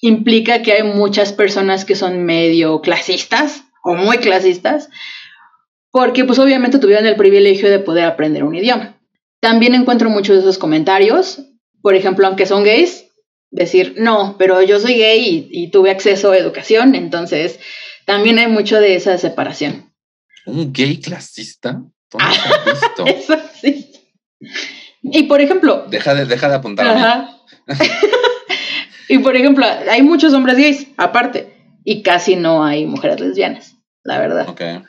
[0.03, 4.91] implica que hay muchas personas que son medio clasistas o muy clasistas,
[5.91, 8.99] porque pues obviamente tuvieron el privilegio de poder aprender un idioma.
[9.41, 11.43] También encuentro muchos de esos comentarios,
[11.83, 13.07] por ejemplo, aunque son gays,
[13.51, 17.61] decir, no, pero yo soy gay y, tuve acceso a educación, entonces
[18.05, 19.93] también hay mucho de esa separación.
[20.47, 21.81] ¿Un gay clasista?
[22.19, 22.35] Ah,
[23.07, 23.93] eso sí.
[25.03, 25.87] Y por ejemplo...
[25.89, 27.29] Deja de, deja de apuntar.
[29.13, 31.53] y por ejemplo, hay muchos hombres gays, aparte,
[31.85, 34.49] y casi no hay mujeres lesbianas, la verdad.
[34.49, 34.81] Okay.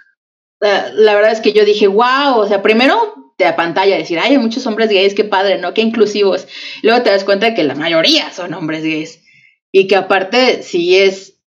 [0.62, 4.38] La, verdad es que yo dije, wow, o sea, primero te pantalla decir, ay, hay
[4.38, 5.74] muchos hombres gays, qué padre, ¿no?
[5.74, 6.48] Qué inclusivos.
[6.84, 9.22] Luego te das cuenta de que la mayoría son hombres gays.
[9.74, 11.42] Y que aparte, si es,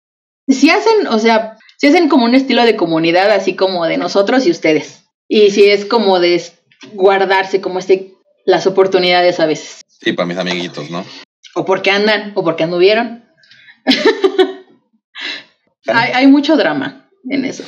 [0.46, 4.46] si hacen, o sea, si hacen como un estilo de comunidad, así como de nosotros
[4.46, 5.06] y ustedes.
[5.28, 6.42] Y si es como de
[6.92, 8.12] guardarse como este,
[8.44, 9.80] las oportunidades a veces.
[9.98, 11.06] Sí, para mis amiguitos, ¿no?
[11.58, 13.24] O porque andan, o porque anduvieron.
[15.86, 17.64] hay, hay mucho drama en eso.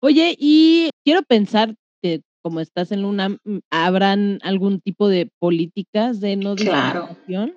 [0.00, 6.20] Oye, y quiero pensar que como estás en una, mm, habrán algún tipo de políticas
[6.20, 7.54] de no discriminación.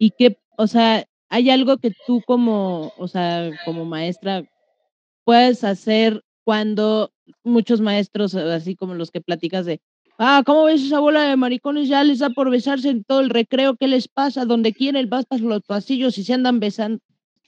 [0.00, 4.42] Y que, o sea, hay algo que tú como, o sea, como maestra
[5.24, 7.12] puedes hacer cuando
[7.44, 9.80] muchos maestros, así como los que platicas de,
[10.18, 11.88] ah, ¿cómo ves esa bola de maricones?
[11.88, 14.44] Ya les da por besarse en todo el recreo, ¿qué les pasa?
[14.44, 17.00] Donde quieren, por los pasillos y se andan besando.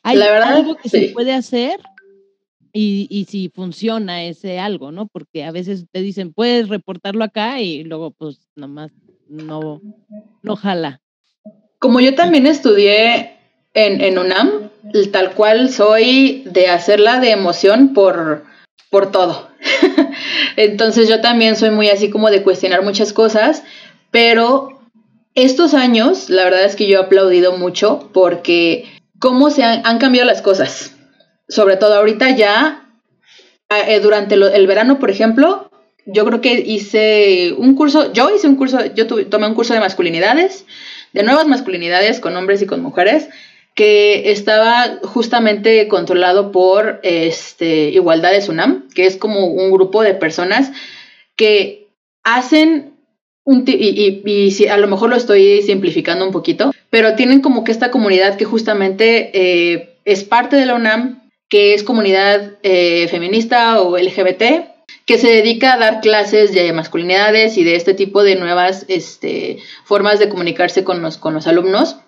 [0.02, 1.80] ¿Hay algo que se puede hacer?
[2.72, 5.06] y, si funciona ese algo, ¿no?
[5.06, 8.92] Porque a veces te dicen, puedes reportarlo acá y luego pues nomás
[9.28, 9.80] no,
[10.42, 11.00] no jala.
[11.78, 13.36] Como yo también estudié
[13.74, 14.70] en, en UNAM,
[15.12, 18.44] tal cual soy de hacerla de emoción por,
[18.90, 19.48] por todo.
[20.56, 23.62] Entonces yo también soy muy así como de cuestionar muchas cosas,
[24.10, 24.80] pero
[25.34, 28.84] estos años, la verdad es que yo he aplaudido mucho porque
[29.18, 30.94] cómo se han cambiado las cosas.
[31.48, 32.88] Sobre todo ahorita ya,
[33.70, 35.70] eh, durante el verano, por ejemplo,
[36.06, 39.80] yo creo que hice un curso, yo hice un curso, yo tomé un curso de
[39.80, 40.64] masculinidades,
[41.12, 43.28] de nuevas masculinidades con hombres y con mujeres,
[43.78, 50.72] que estaba justamente controlado por este, Igualdades UNAM, que es como un grupo de personas
[51.36, 51.86] que
[52.24, 52.94] hacen
[53.44, 57.70] un y, y, a lo mejor lo estoy simplificando un poquito, pero tienen como que
[57.70, 63.80] esta comunidad que justamente eh, es parte de la UNAM, que es comunidad eh, feminista
[63.80, 64.42] o LGBT,
[65.06, 69.58] que se dedica a dar clases de masculinidades y de este tipo de nuevas este,
[69.84, 71.98] formas de comunicarse con los alumnos.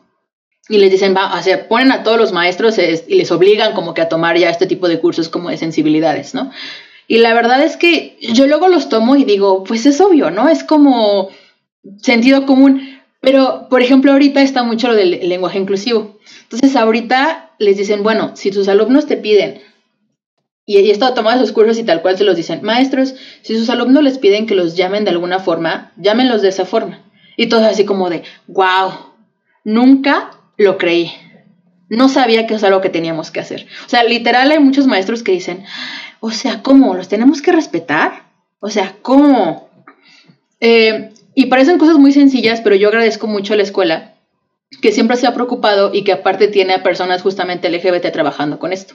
[0.71, 3.93] Y les dicen, va, o sea, ponen a todos los maestros y les obligan como
[3.93, 6.51] que a tomar ya este tipo de cursos como de sensibilidades, ¿no?
[7.09, 10.49] Y la verdad es que yo luego los tomo y digo, pues es obvio, ¿no?
[10.49, 11.29] Es como
[11.99, 13.01] sentido común.
[13.21, 16.21] Pero, por ejemplo, ahorita está mucho lo del lenguaje inclusivo.
[16.45, 19.61] Entonces, ahorita les dicen, bueno, si tus alumnos te piden,
[20.67, 23.69] y he estado tomando esos cursos y tal cual se los dicen, maestros, si sus
[23.71, 27.03] alumnos les piden que los llamen de alguna forma, llámenlos de esa forma.
[27.37, 28.93] Y todo así como de, wow,
[29.65, 30.31] nunca
[30.61, 31.11] lo creí.
[31.89, 33.67] No sabía que es algo que teníamos que hacer.
[33.87, 35.65] O sea, literal hay muchos maestros que dicen,
[36.21, 36.95] o sea, ¿cómo?
[36.95, 38.25] ¿Los tenemos que respetar?
[38.61, 39.71] O sea, ¿cómo?
[40.61, 44.17] Eh, y parecen cosas muy sencillas, pero yo agradezco mucho a la escuela
[44.83, 48.75] que siempre se ha preocupado y que aparte tiene a personas justamente LGBT trabajando con
[48.75, 48.95] esto.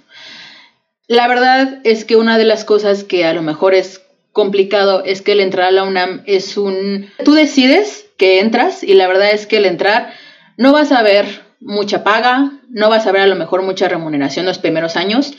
[1.07, 5.23] La verdad es que una de las cosas que a lo mejor es complicado es
[5.23, 7.09] que el entrar a la UNAM es un...
[7.23, 10.13] Tú decides que entras y la verdad es que el entrar
[10.57, 14.45] no vas a ver mucha paga, no vas a ver a lo mejor mucha remuneración
[14.45, 15.33] los primeros años,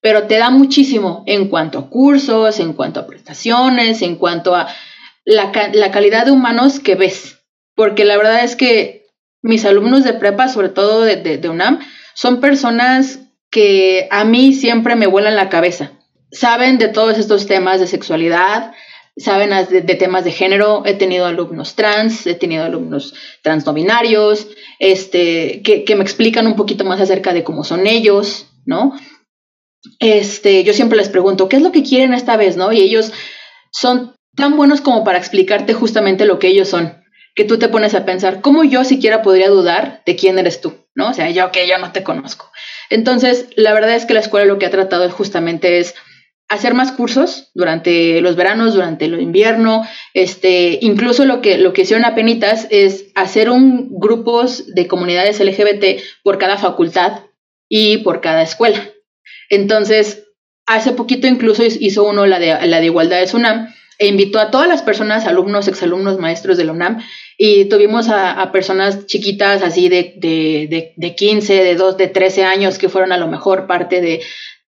[0.00, 4.68] pero te da muchísimo en cuanto a cursos, en cuanto a prestaciones, en cuanto a
[5.24, 7.38] la, la calidad de humanos que ves.
[7.74, 9.06] Porque la verdad es que
[9.40, 11.78] mis alumnos de prepa, sobre todo de, UNAM,
[12.14, 15.92] son personas que a mí siempre me vuelan la cabeza.
[16.32, 18.72] Saben de todos estos temas de sexualidad,
[19.18, 20.82] saben de, temas de género.
[20.86, 26.84] He tenido alumnos trans, he tenido alumnos transnominarios, este, que, que, me explican un poquito
[26.84, 28.98] más acerca de cómo son ellos, ¿no?
[30.00, 32.72] Este, yo siempre les pregunto, ¿qué es lo que quieren esta vez, no?
[32.72, 33.12] Y ellos
[33.72, 36.98] son tan buenos como para explicarte justamente lo que ellos son
[37.38, 40.74] que tú te pones a pensar, ¿cómo yo siquiera podría dudar de quién eres tú?
[40.96, 41.10] ¿No?
[41.10, 42.50] O sea, yo que yo no te conozco.
[42.90, 45.94] Entonces, la verdad es que la escuela lo que ha tratado justamente es
[46.48, 51.82] hacer más cursos durante los veranos, durante el invierno, este, incluso lo que, lo que
[51.82, 57.20] hicieron apenas es hacer un grupos de comunidades LGBT por cada facultad
[57.68, 58.82] y por cada escuela.
[59.50, 60.24] Entonces,
[60.66, 64.50] hace poquito incluso hizo uno la de, la de igualdad de SUNAM e invitó a
[64.50, 67.02] todas las personas, alumnos, exalumnos, maestros de la UNAM,
[67.36, 72.78] y tuvimos a, personas chiquitas así de, de, de, 15, de 2, de 13 años
[72.78, 74.20] que fueron a lo mejor parte de,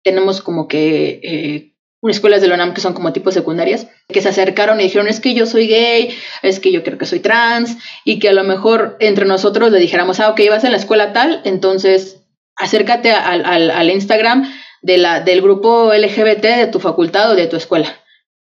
[0.02, 1.69] tenemos como que eh,
[2.08, 5.20] escuelas de la UNAM que son como tipo secundarias, que se acercaron y dijeron, es
[5.20, 8.44] que yo soy gay, es que yo creo que soy trans, y que a lo
[8.44, 12.22] mejor entre nosotros le dijéramos, ah, ok, vas a la escuela tal, entonces
[12.56, 14.50] acércate al, al, Instagram
[14.82, 18.00] de la, del grupo LGBT de tu facultad o de tu escuela.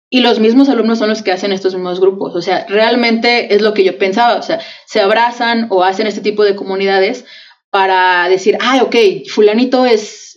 [0.09, 2.33] Y los mismos alumnos son los que hacen estos mismos grupos.
[2.35, 4.37] O sea, realmente es lo que yo pensaba.
[4.37, 7.25] O sea, se abrazan o hacen este tipo de comunidades
[7.71, 8.95] para decir, ah, ok,
[9.29, 10.36] fulanito es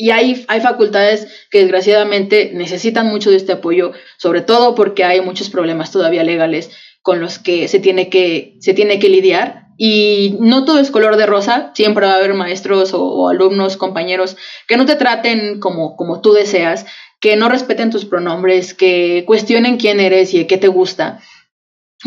[0.00, 5.20] y hay, hay facultades que desgraciadamente necesitan mucho de este apoyo, sobre todo porque hay
[5.20, 6.70] muchos problemas todavía legales
[7.02, 9.66] con los que se tiene que, se tiene que lidiar.
[9.76, 14.36] Y no todo es color de rosa, siempre va a haber maestros o, alumnos, compañeros
[14.68, 16.86] que no te traten como, como tú deseas,
[17.20, 21.20] que no respeten tus pronombres, que cuestionen quién eres y qué te gusta,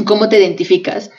[0.06, 1.12] cómo te identificas.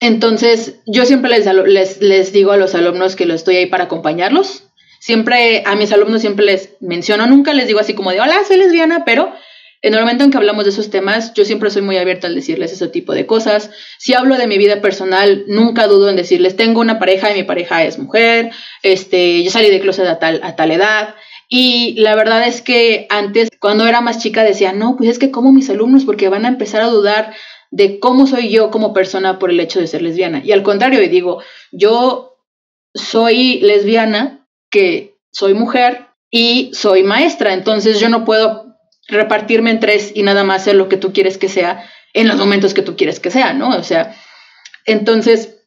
[0.00, 3.84] Entonces, yo siempre les, les, les digo a los alumnos que lo estoy ahí para
[3.84, 4.64] acompañarlos,
[5.04, 8.56] siempre a mis alumnos siempre les menciono, nunca les digo así como de, hola, soy
[8.56, 9.34] lesbiana, pero
[9.82, 12.34] en el momento en que hablamos de esos temas, yo siempre soy muy abierta al
[12.34, 13.70] decirles ese tipo de cosas.
[13.98, 17.42] Si hablo de mi vida personal, nunca dudo en decirles, tengo una pareja y mi
[17.42, 18.50] pareja es mujer,
[18.82, 21.14] este, yo salí de closet a tal, a tal edad.
[21.50, 25.30] Y la verdad es que antes, cuando era más chica, decía, no, pues es que
[25.30, 27.34] como mis alumnos, porque van a empezar a dudar
[27.70, 30.40] de cómo soy yo como persona por el hecho de ser lesbiana.
[30.42, 32.38] Y al contrario, digo, yo
[32.94, 34.40] soy lesbiana
[34.74, 38.74] que soy mujer y soy maestra, entonces yo no puedo
[39.06, 42.36] repartirme en tres y nada más ser lo que tú quieres que sea en los
[42.36, 43.68] momentos que tú quieres que sea, ¿no?
[43.70, 44.16] O sea,
[44.84, 45.60] entonces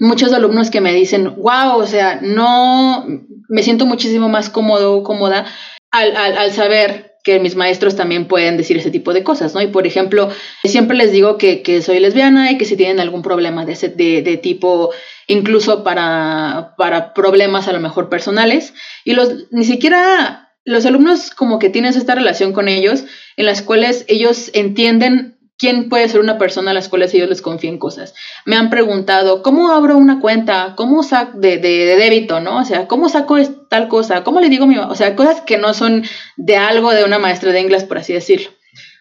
[0.00, 3.06] muchos alumnos que me dicen, wow, o sea, no,
[3.50, 5.44] me siento muchísimo más cómodo, cómoda
[5.90, 9.60] al, al, saber que mis maestros también pueden decir ese tipo de cosas, ¿no?
[9.60, 10.30] Y por ejemplo,
[10.64, 13.90] siempre les digo que, que soy lesbiana y que si tienen algún problema de, ese,
[13.90, 14.92] de, de tipo
[15.26, 18.72] incluso para, para problemas a lo mejor personales.
[19.04, 23.04] Y los, ni siquiera los alumnos como que tienen esta relación con ellos,
[23.36, 27.42] en las cuales ellos entienden quién puede ser una persona a las cuales ellos les
[27.42, 28.14] confíen cosas.
[28.46, 30.74] Me han preguntado, ¿cómo abro una cuenta?
[30.76, 32.58] ¿Cómo saco de, débito, no?
[32.58, 33.36] O sea, ¿cómo saco
[33.68, 34.22] tal cosa?
[34.24, 36.04] ¿Cómo le digo mi O sea, cosas que no son
[36.36, 38.50] de algo de una maestra de inglés, por así decirlo.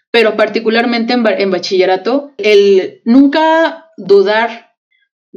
[0.10, 4.67] Pero particularmente en, en bachillerato, el nunca dudar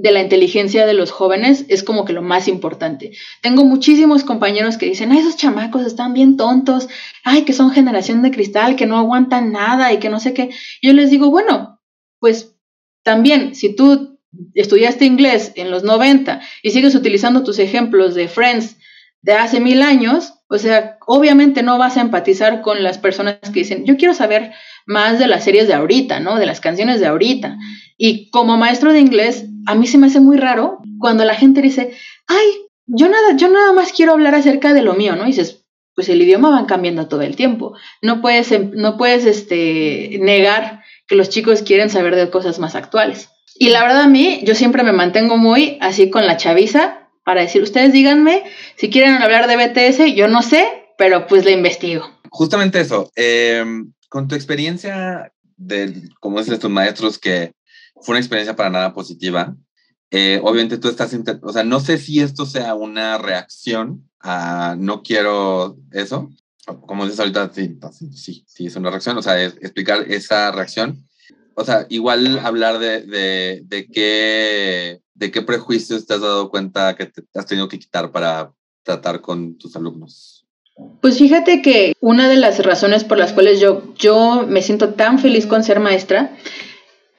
[0.03, 3.13] de la inteligencia de los jóvenes es como que lo más importante.
[3.43, 6.89] Tengo muchísimos compañeros que dicen, ay, esos chamacos están bien tontos,
[7.23, 10.51] ay, que son generación de cristal, que no aguantan nada y que no sé qué.
[10.81, 11.81] Yo les digo, bueno,
[12.19, 12.57] pues
[13.03, 14.19] también, si tú
[14.55, 18.77] estudiaste inglés en los 90 y sigues utilizando tus ejemplos de Friends
[19.23, 23.61] de hace mil años, o sea, obviamente no vas a empatizar con las personas que
[23.61, 24.53] dicen, yo quiero saber
[24.87, 26.39] más de las series de ahorita, ¿no?
[26.39, 27.57] De las canciones de ahorita.
[27.97, 31.63] Y como maestro de inglés, a mí se me hace muy raro cuando la gente
[31.63, 31.93] dice,
[32.27, 32.47] ay,
[32.87, 35.25] yo nada, yo nada más quiero hablar acerca de lo mío, ¿no?
[35.25, 35.65] Y dices,
[35.95, 37.77] pues el idioma va cambiando todo el tiempo.
[38.03, 42.75] No puedes, em, no puedes este, negar que los chicos quieren saber de cosas más
[42.75, 43.29] actuales.
[43.55, 47.43] Y la verdad a mí, yo siempre me mantengo muy así con la chaviza para
[47.43, 48.45] decir, ustedes díganme
[48.77, 50.67] si quieren hablar de BTS, yo no sé,
[50.97, 52.11] pero pues le investigo.
[52.31, 57.55] Justamente eso, em, con tu experiencia de, como dices, tus maestros que
[58.03, 59.57] fue una experiencia para nada positiva.
[60.11, 65.03] Eh, obviamente tú estás, o sea, no sé si esto sea una reacción a no
[65.03, 66.29] quiero eso,
[66.87, 67.79] como dices ahorita, sí,
[68.13, 71.07] sí, sí, es una reacción, o sea, explicar esa reacción.
[71.55, 73.03] O sea, igual hablar de,
[73.65, 78.53] de, qué, de qué prejuicios te has dado cuenta que has tenido que quitar para
[78.83, 80.40] tratar con tus alumnos.
[81.01, 85.19] Pues fíjate que una de las razones por las cuales yo, yo me siento tan
[85.19, 86.33] feliz con ser maestra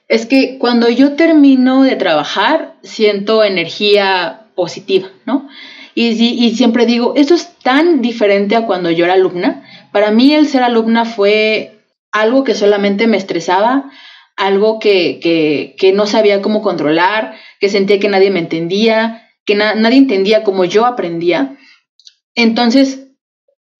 [0.08, 5.48] es que cuando yo termino de trabajar, siento energía positiva, ¿no?
[5.94, 9.66] Y, y, siempre digo, esto es tan diferente a cuando yo era alumna.
[9.92, 11.80] Para mí el ser alumna fue
[12.12, 13.90] algo que solamente me estresaba,
[14.36, 19.54] algo que, que, que no sabía cómo controlar, que sentía que nadie me entendía, que
[19.54, 21.56] nadie entendía cómo yo aprendía.
[22.34, 23.01] Entonces,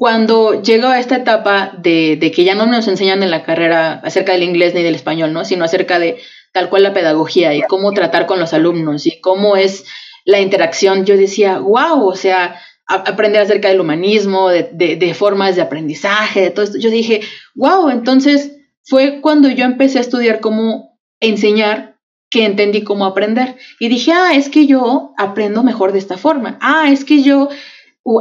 [0.02, 4.32] cuando llego a esta etapa de, que ya no nos enseñan en la carrera acerca
[4.32, 5.44] del inglés ni del español, ¿no?
[5.44, 6.16] Sino acerca de
[6.50, 9.84] tal cual la pedagogía y cómo tratar con los alumnos y cómo es
[10.24, 16.40] la interacción, yo decía, wow, o sea, aprender acerca del humanismo, de, formas de aprendizaje,
[16.40, 16.78] de todo esto.
[16.78, 17.20] Yo dije,
[17.54, 21.96] wow, entonces fue cuando yo empecé a estudiar cómo enseñar
[22.28, 23.54] que entendí cómo aprender.
[23.78, 26.58] Y dije, ah, es que yo aprendo mejor de esta forma.
[26.60, 27.50] Ah, es que yo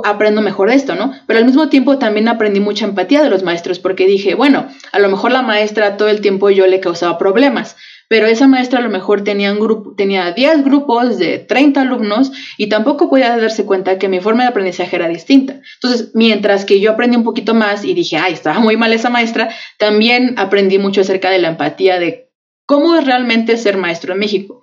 [0.03, 1.11] aprendo mejor esto, ¿no?
[1.25, 4.99] Pero al mismo tiempo también aprendí mucha empatía de los maestros porque dije, bueno, a
[4.99, 7.75] lo mejor la maestra todo el tiempo yo le causaba problemas,
[8.07, 12.31] pero esa maestra a lo mejor tenía, un grupo, tenía 10 grupos de 30 alumnos
[12.57, 15.61] y tampoco podía darse cuenta que mi forma de aprendizaje era distinta.
[15.75, 19.09] Entonces, mientras que yo aprendí un poquito más y dije, ay, estaba muy mal esa
[19.09, 22.29] maestra, también aprendí mucho acerca de la empatía de
[22.65, 24.61] cómo es realmente ser maestro en México.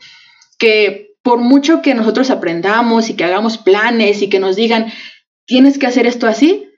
[0.58, 4.90] Que por mucho que nosotros aprendamos y que hagamos planes y que nos digan,
[5.46, 6.70] tienes que hacer esto así,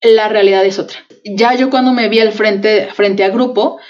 [0.00, 1.00] la realidad es otra.
[1.26, 3.80] Ya yo cuando me vi al frente, frente a grupo,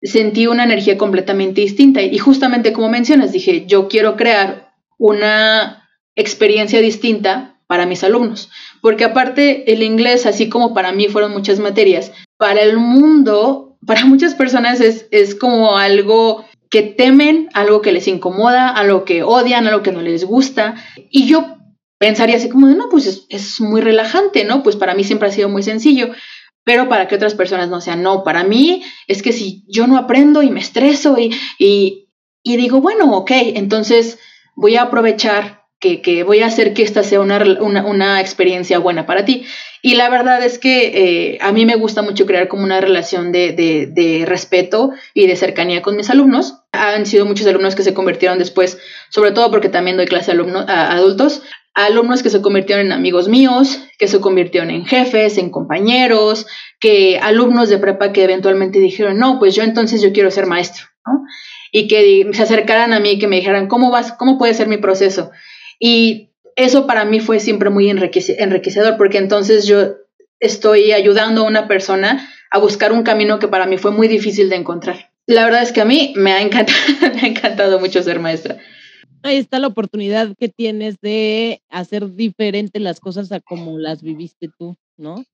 [0.00, 6.80] sentí una energía completamente distinta y justamente como mencionas, dije, yo quiero crear una experiencia
[6.80, 8.48] distinta para mis alumnos,
[8.80, 14.06] porque aparte el inglés, así como para mí fueron muchas materias, para el mundo, para
[14.06, 16.46] muchas personas es, es como algo
[16.76, 20.74] que temen, algo que les incomoda, algo que odian, algo que no les gusta.
[21.08, 21.56] Y yo
[21.96, 24.62] pensaría así como de, no, pues es, muy relajante, ¿no?
[24.62, 26.10] Pues para mí siempre ha sido muy sencillo,
[26.64, 29.96] pero para que otras personas no sean, no, para mí es que si yo no
[29.96, 32.10] aprendo y me estreso y, y,
[32.44, 34.18] digo, bueno, ok, entonces
[34.54, 38.78] voy a aprovechar que, que, voy a hacer que esta sea una, una, una, experiencia
[38.78, 39.46] buena para ti.
[39.82, 43.30] Y la verdad es que eh, a mí me gusta mucho crear como una relación
[43.30, 46.62] de, de, respeto y de cercanía con mis alumnos.
[46.76, 48.78] Han sido muchos alumnos que se convirtieron después,
[49.10, 51.42] sobre todo porque también doy clase a, adultos,
[51.74, 56.46] alumnos que se convirtieron en amigos míos, que se convirtieron en jefes, en compañeros,
[56.80, 60.86] que alumnos de prepa que eventualmente dijeron, no, pues yo entonces yo quiero ser maestro,
[61.06, 61.22] ¿no?
[61.72, 64.12] Y que se acercaran a mí que me dijeran, ¿cómo vas?
[64.12, 65.30] ¿Cómo puede ser mi proceso?
[65.78, 69.96] Y eso para mí fue siempre muy enriquecedor porque entonces yo
[70.40, 74.48] estoy ayudando a una persona a buscar un camino que para mí fue muy difícil
[74.48, 75.05] de encontrar.
[75.26, 76.78] La verdad es que a mí me ha encantado,
[77.14, 78.58] me ha encantado mucho ser maestra
[79.26, 84.48] ahí está la oportunidad que tienes de hacer diferente las cosas a como las viviste
[84.58, 85.24] tú, ¿no?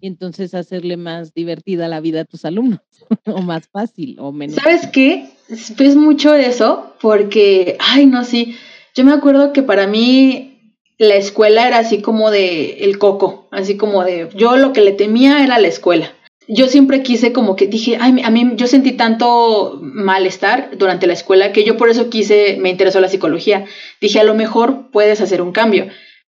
[0.00, 2.80] Y entonces hacerle más divertida la vida a tus alumnos,
[3.26, 4.56] o más fácil, o menos.
[4.56, 5.30] ¿Sabes qué?
[5.48, 8.56] Es mucho de eso, porque, ay, no, sí,
[8.94, 13.76] yo me acuerdo que para mí la escuela era así como de el coco, así
[13.76, 16.15] como de, yo lo que le temía era la escuela
[16.48, 21.12] yo siempre quise como que dije, ay, a mí yo sentí tanto malestar durante la
[21.12, 23.64] escuela que yo por eso quise, me interesó la psicología.
[24.00, 25.88] Dije, a lo mejor puedes hacer un cambio.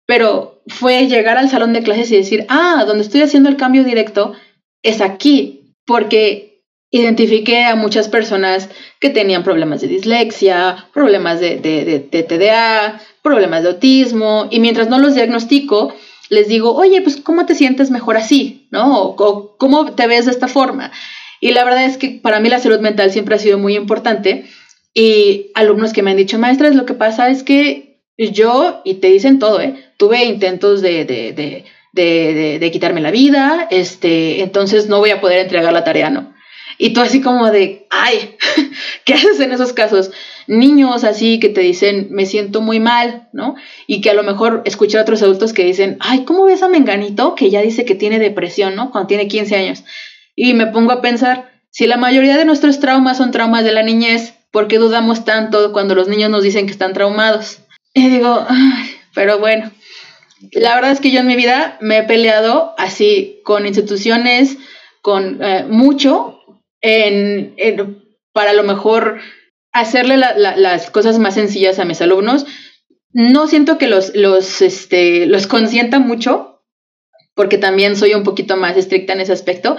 [0.05, 3.83] Pero fue llegar al salón de clases y decir, ah, donde estoy haciendo el cambio
[3.83, 4.33] directo
[4.81, 12.07] es aquí, porque identifiqué a muchas personas que tenían problemas de dislexia, problemas de, de,
[12.09, 15.93] de, TDA, problemas de autismo, y mientras no los diagnostico,
[16.29, 18.67] les digo, oye, pues ¿cómo te sientes mejor así?
[18.71, 19.01] ¿No?
[19.01, 20.91] O, ¿cómo te ves de esta forma?
[21.41, 24.45] Y la verdad es que para mí la salud mental siempre ha sido muy importante.
[24.93, 29.07] Y alumnos que me han dicho, maestras, lo que pasa es que yo, y te
[29.07, 29.75] dicen todo, ¿eh?
[29.97, 31.63] Tuve intentos de, de, de,
[31.93, 36.33] de, de quitarme la vida, este, entonces no voy a poder entregar la tarea, ¿no?
[36.81, 38.37] Y tú así como de, ay,
[39.05, 40.11] ¿qué haces en esos casos?
[40.47, 43.55] Niños así que te dicen, me siento muy mal, ¿no?
[43.85, 46.69] Y que a lo mejor escuchar a otros adultos que dicen, ay, ¿cómo ves a
[46.69, 48.91] Menganito que ya dice que tiene depresión, ¿no?
[48.91, 49.83] Cuando tiene 15 años.
[50.37, 53.83] Y me pongo a pensar, si la mayoría de nuestros traumas son traumas de la
[53.83, 57.59] niñez, ¿por qué dudamos tanto cuando los niños nos dicen que están traumados?
[57.93, 59.69] Y digo, ay, pero bueno,
[60.53, 64.57] la verdad es que yo en mi vida me he peleado así con instituciones,
[65.01, 66.38] con eh, mucho,
[66.81, 67.55] en,
[68.33, 69.19] para lo mejor
[69.71, 72.45] hacerle las cosas más sencillas a mis alumnos.
[73.11, 76.61] No siento que los, los, este, los consienta mucho,
[77.33, 79.77] porque también soy un poquito más estricta en ese aspecto,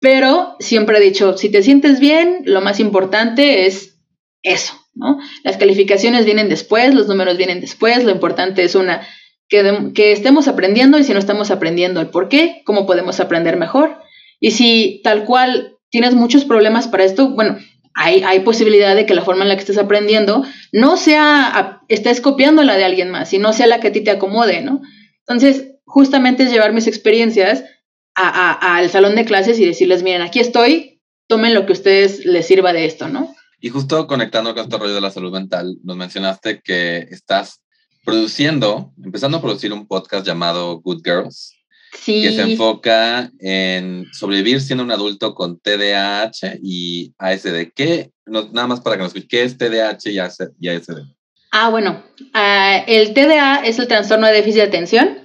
[0.00, 4.00] pero siempre he dicho, si te sientes bien, lo más importante es
[4.42, 5.18] eso, ¿no?
[5.44, 9.06] Las calificaciones vienen después, los números vienen después, lo importante es una,
[9.48, 13.56] que, que estemos aprendiendo y si no estamos aprendiendo el por qué, cómo podemos aprender
[13.56, 14.00] mejor.
[14.40, 17.58] Y si tal cual tienes muchos problemas para esto, bueno,
[17.94, 22.62] hay, posibilidad de que la forma en la que estés aprendiendo no sea, estés copiando
[22.64, 24.80] la de alguien más y no sea la que a ti te acomode, ¿no?
[25.20, 27.64] Entonces, justamente es llevar mis experiencias
[28.14, 32.46] al salón de clases y decirles, miren, aquí estoy, tomen lo que a ustedes les
[32.46, 33.34] sirva de esto, ¿no?
[33.60, 37.62] Y justo conectando con este rollo de la salud mental, nos mencionaste que estás
[38.04, 41.61] produciendo, empezando a producir un podcast llamado Good Girls.
[42.04, 47.72] Que se enfoca en sobrevivir siendo un adulto con TDAH y ASD.
[47.74, 50.18] ¿Qué, nada más para que nos escuchen, ¿qué es TDAH y
[50.68, 50.92] ASD?
[51.52, 55.18] Ah, bueno, uh, el TDA es el trastorno de déficit de atención,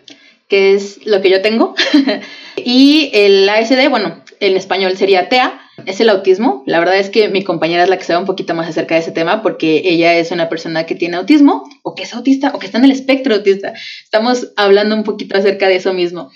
[0.50, 1.74] que es lo que yo tengo.
[2.58, 6.64] y el ASD, bueno, en español sería TEA, es el autismo.
[6.66, 9.02] La verdad es que mi compañera es la que sabe un poquito más acerca de
[9.02, 12.60] ese tema porque ella es una persona que tiene autismo o que es autista o
[12.60, 13.74] que está en el espectro autista.
[14.04, 16.32] Estamos hablando un poquito acerca de eso mismo.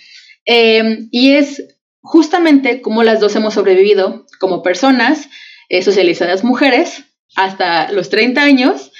[0.45, 1.63] Em, y es
[2.01, 5.29] justamente como las dos hemos sobrevivido como personas,
[5.69, 7.03] eh, socializadas mujeres
[7.35, 8.91] hasta los 30 años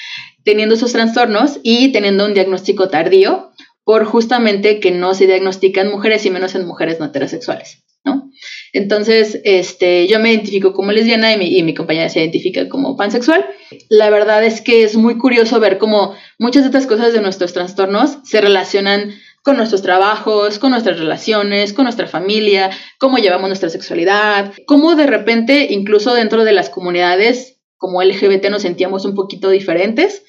[0.44, 3.52] teniendo esos trastornos y teniendo un diagnóstico tardío
[3.84, 8.30] por justamente que no se diagnostican mujeres y menos en mujeres no heterosexuales, ¿no?
[8.74, 12.96] Entonces, este, yo me identifico como lesbiana y mi, y mi compañera se identifica como
[12.96, 13.46] pansexual.
[13.90, 17.54] La verdad es que es muy curioso ver cómo muchas de estas cosas de nuestros
[17.54, 19.14] trastornos se relacionan
[19.44, 22.70] con nuestros trabajos, con nuestras relaciones, con nuestra familia,
[23.00, 28.62] cómo llevamos nuestra sexualidad, cómo de repente incluso dentro de las comunidades como LGBT nos
[28.62, 30.24] sentíamos un poquito diferentes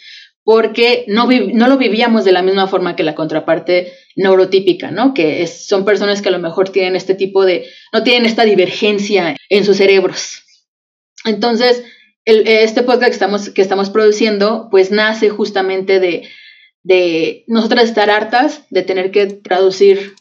[0.45, 5.15] porque no, no lo vivíamos de la misma forma que la contraparte neurotípica, ¿no?
[5.15, 9.37] Que son personas que a lo mejor tienen este tipo de, no tienen esta divergencia
[9.49, 10.43] en sus cerebros.
[11.25, 11.85] Entonces,
[12.25, 16.29] este podcast que estamos, que estamos produciendo, pues nace justamente de,
[16.85, 20.15] de nosotras estar hartas de tener que traducir,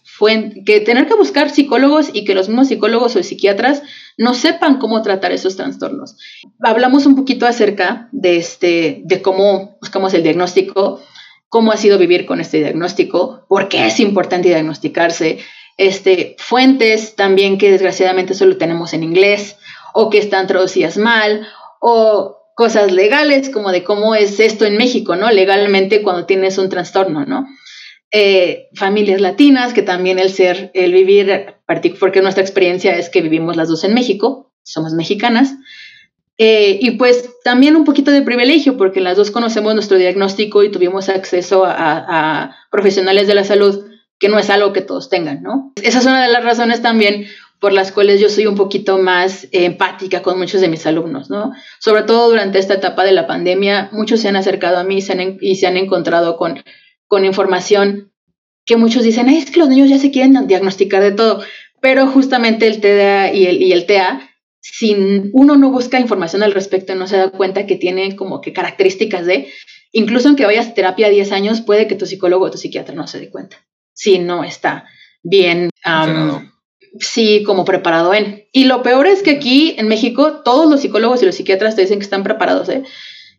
[0.66, 3.82] que tener que buscar psicólogos y que los mismos psicólogos o psiquiatras
[4.18, 6.18] no sepan cómo tratar esos trastornos.
[6.62, 11.02] Hablamos un poquito acerca de, este, de cómo, cómo es el diagnóstico,
[11.50, 15.40] cómo ha sido vivir con este diagnóstico, por qué es importante diagnosticarse,
[15.78, 19.58] este, fuentes también que desgraciadamente solo tenemos en inglés
[19.94, 21.48] o que están traducidas mal
[21.80, 25.32] o cosas legales como de cómo es esto en México, ¿no?
[25.32, 27.48] Legalmente cuando tienes un trastorno, ¿no?
[28.12, 31.56] Eh, familias latinas, que también el ser, el vivir,
[32.00, 35.56] porque nuestra experiencia es que vivimos las dos en México, somos mexicanas,
[36.38, 40.72] eh, y pues también un poquito de privilegio, porque las dos conocemos nuestro diagnóstico y
[40.72, 43.86] tuvimos acceso a, a profesionales de la salud,
[44.20, 45.72] que no es algo que todos tengan, ¿no?
[45.82, 47.28] Esa es una de las razones también
[47.62, 51.54] por las cuales yo soy un poquito más empática con muchos de mis alumnos, ¿no?
[51.80, 55.02] Sobre todo durante esta etapa de la pandemia, muchos se han acercado a mí y
[55.02, 56.62] se han, y se han encontrado con
[57.12, 58.14] con información
[58.64, 61.44] que muchos dicen, es que los niños ya se quieren diagnosticar de todo,
[61.82, 64.30] pero justamente el TDA y el, y TEA,
[64.62, 64.96] si
[65.34, 69.26] uno no busca información al respecto, no se da cuenta que tiene como que características
[69.26, 69.50] de,
[69.92, 73.08] incluso aunque vayas a terapia 10 años, puede que tu psicólogo o tu psiquiatra no
[73.08, 73.58] se dé cuenta,
[73.92, 74.86] si no está
[75.22, 75.70] bien,
[77.00, 78.46] sí, como preparado en.
[78.52, 81.82] Y lo peor es que aquí en México todos los psicólogos y los psiquiatras te
[81.82, 82.84] dicen que están preparados, ¿eh?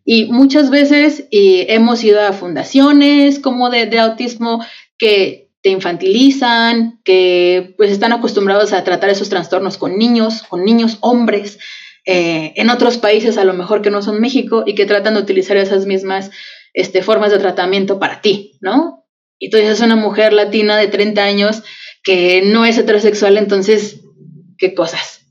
[0.05, 4.64] Y muchas veces hemos ido a fundaciones como de, autismo
[4.98, 10.98] que te infantilizan, que pues están acostumbrados a tratar esos trastornos con niños, con niños
[11.03, 11.59] hombres,
[12.05, 15.20] eh, en otros países a lo mejor que no son México y que tratan de
[15.20, 16.32] utilizar esas mismas
[16.74, 19.07] este, formas de tratamiento para ti, ¿no?
[19.38, 21.62] Y tú dices una mujer latina de 30 años
[22.03, 24.00] que no es heterosexual, entonces,
[24.59, 25.26] ¿qué cosas?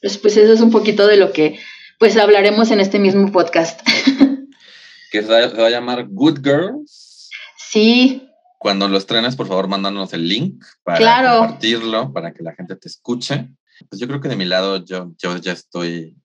[0.00, 1.58] Pues, pues eso es un poquito de lo que
[1.98, 3.80] pues hablaremos en este mismo podcast.
[5.12, 7.30] que se va, a llamar Good Girls.
[7.70, 8.28] Sí.
[8.58, 12.88] Cuando lo estrenes, por favor, mándanos el link para compartirlo, para que la gente te
[12.88, 13.48] escuche.
[13.88, 16.16] Pues yo creo que de mi lado yo, yo ya estoy,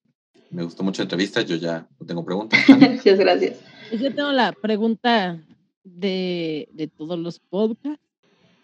[0.51, 2.59] me gustó mucho la entrevista, yo ya no tengo preguntas.
[2.69, 3.57] Muchas gracias.
[3.91, 5.39] Yo tengo la pregunta
[5.83, 8.06] de, de todos los podcasts.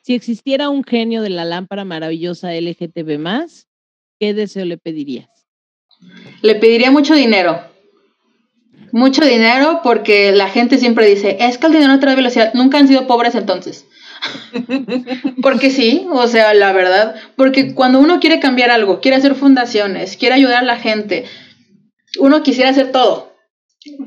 [0.03, 3.47] Si existiera un genio de la lámpara maravillosa LGTB,
[4.19, 5.29] ¿qué deseo le pedirías?
[6.41, 7.61] Le pediría mucho dinero.
[8.91, 12.53] Mucho dinero porque la gente siempre dice, es que el dinero trae velocidad.
[12.53, 13.85] Nunca han sido pobres entonces.
[15.41, 20.17] porque sí, o sea, la verdad, porque cuando uno quiere cambiar algo, quiere hacer fundaciones,
[20.17, 21.25] quiere ayudar a la gente,
[22.19, 23.33] uno quisiera hacer todo,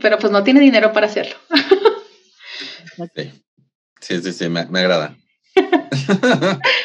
[0.01, 1.37] pero pues no tiene dinero para hacerlo.
[4.01, 5.17] sí, sí, sí, me, me agrada.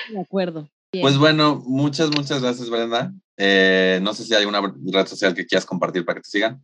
[0.10, 0.70] De acuerdo.
[1.00, 3.14] Pues bueno, muchas, muchas gracias, Brenda.
[3.38, 6.64] Eh, no sé si hay una red social que quieras compartir para que te sigan.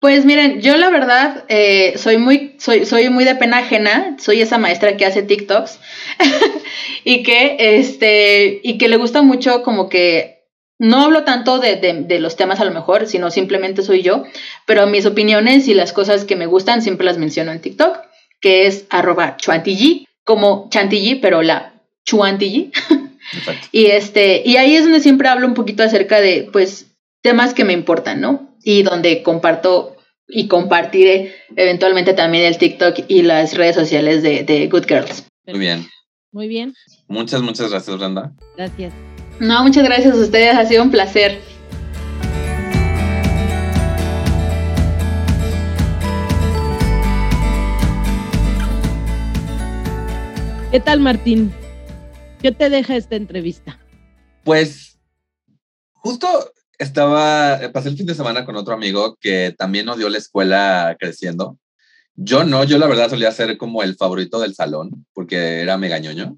[0.00, 4.42] Pues miren, yo la verdad eh, soy muy, soy, soy muy de pena ajena, soy
[4.42, 5.78] esa maestra que hace TikToks
[7.04, 10.44] y que este, y que le gusta mucho como que
[10.78, 14.24] no hablo tanto de, de, los temas a lo mejor, sino simplemente soy yo,
[14.66, 17.96] pero mis opiniones y las cosas que me gustan siempre las menciono en TikTok,
[18.42, 19.38] que es arroba
[20.26, 21.72] como chantilly, pero la
[22.04, 22.72] chuantilli.
[23.72, 26.86] Y este, y ahí es donde siempre hablo un poquito acerca de pues
[27.22, 28.56] temas que me importan, ¿no?
[28.62, 29.96] Y donde comparto
[30.28, 35.24] y compartiré eventualmente también el TikTok y las redes sociales de, de Good Girls.
[35.44, 35.88] Muy bien.
[36.30, 36.74] Muy bien.
[37.08, 38.32] Muchas, muchas gracias, Brenda.
[38.56, 38.92] Gracias.
[39.40, 41.40] No, muchas gracias a ustedes, ha sido un placer.
[50.76, 51.50] ¿Qué tal, Martín?
[52.42, 53.80] ¿Qué te deja esta entrevista?
[54.44, 54.98] Pues
[55.94, 56.28] justo
[56.76, 61.58] estaba, pasé el fin de semana con otro amigo que también odió la escuela creciendo.
[62.14, 65.98] Yo no, yo la verdad solía ser como el favorito del salón porque era mega
[65.98, 66.36] ñoño.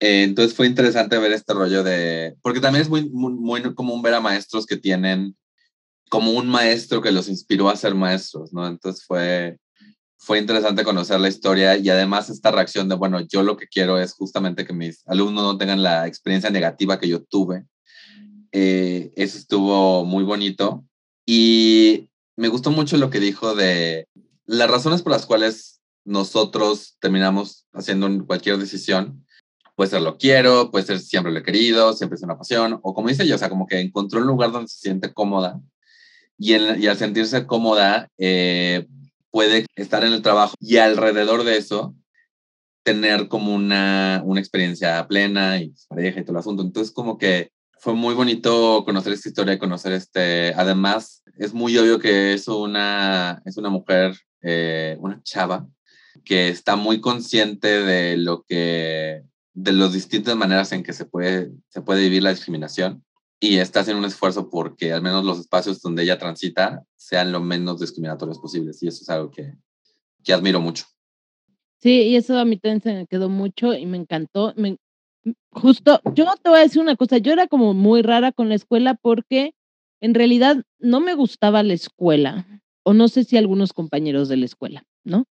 [0.00, 4.02] Eh, entonces fue interesante ver este rollo de, porque también es muy, muy, muy común
[4.02, 5.34] ver a maestros que tienen
[6.10, 8.66] como un maestro que los inspiró a ser maestros, ¿no?
[8.66, 9.56] Entonces fue,
[10.24, 13.98] fue interesante conocer la historia y además esta reacción de, bueno, yo lo que quiero
[13.98, 17.66] es justamente que mis alumnos no tengan la experiencia negativa que yo tuve.
[18.50, 20.82] Eh, eso estuvo muy bonito
[21.26, 24.08] y me gustó mucho lo que dijo de
[24.46, 29.26] las razones por las cuales nosotros terminamos haciendo cualquier decisión.
[29.76, 32.94] Puede ser lo quiero, puede ser siempre lo he querido, siempre es una pasión, o
[32.94, 35.60] como dice ella, o sea, como que encontró un lugar donde se siente cómoda
[36.38, 38.86] y, y al sentirse cómoda eh,
[39.34, 41.96] puede estar en el trabajo y alrededor de eso
[42.84, 46.62] tener como una, una experiencia plena y pareja y todo el asunto.
[46.62, 51.98] Entonces como que fue muy bonito conocer esta historia, conocer este, además es muy obvio
[51.98, 55.66] que es una, es una mujer, eh, una chava,
[56.24, 61.50] que está muy consciente de lo que, de las distintas maneras en que se puede,
[61.70, 63.04] se puede vivir la discriminación
[63.44, 67.40] y está haciendo un esfuerzo porque al menos los espacios donde ella transita sean lo
[67.40, 68.82] menos discriminatorios posibles.
[68.82, 69.52] Y eso es algo que,
[70.22, 70.86] que admiro mucho.
[71.78, 74.54] Sí, y eso a mí también se me quedó mucho y me encantó.
[74.56, 74.78] Me,
[75.50, 78.54] justo, yo te voy a decir una cosa, yo era como muy rara con la
[78.54, 79.54] escuela porque
[80.00, 82.46] en realidad no me gustaba la escuela,
[82.82, 85.26] o no sé si algunos compañeros de la escuela, ¿no?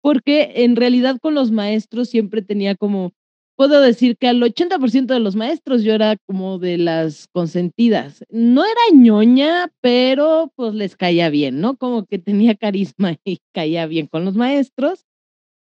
[0.00, 3.12] Porque en realidad con los maestros siempre tenía como
[3.56, 8.24] puedo decir que al 80% de los maestros yo era como de las consentidas.
[8.30, 11.76] No era ñoña, pero pues les caía bien, ¿no?
[11.76, 15.06] Como que tenía carisma y caía bien con los maestros,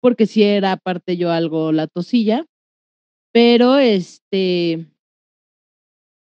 [0.01, 2.45] porque sí era aparte yo algo la tosilla,
[3.33, 4.87] pero este,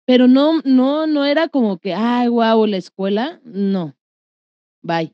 [0.06, 3.96] pero no, no, no era como que, ay, wow, la escuela, no,
[4.82, 5.12] bye.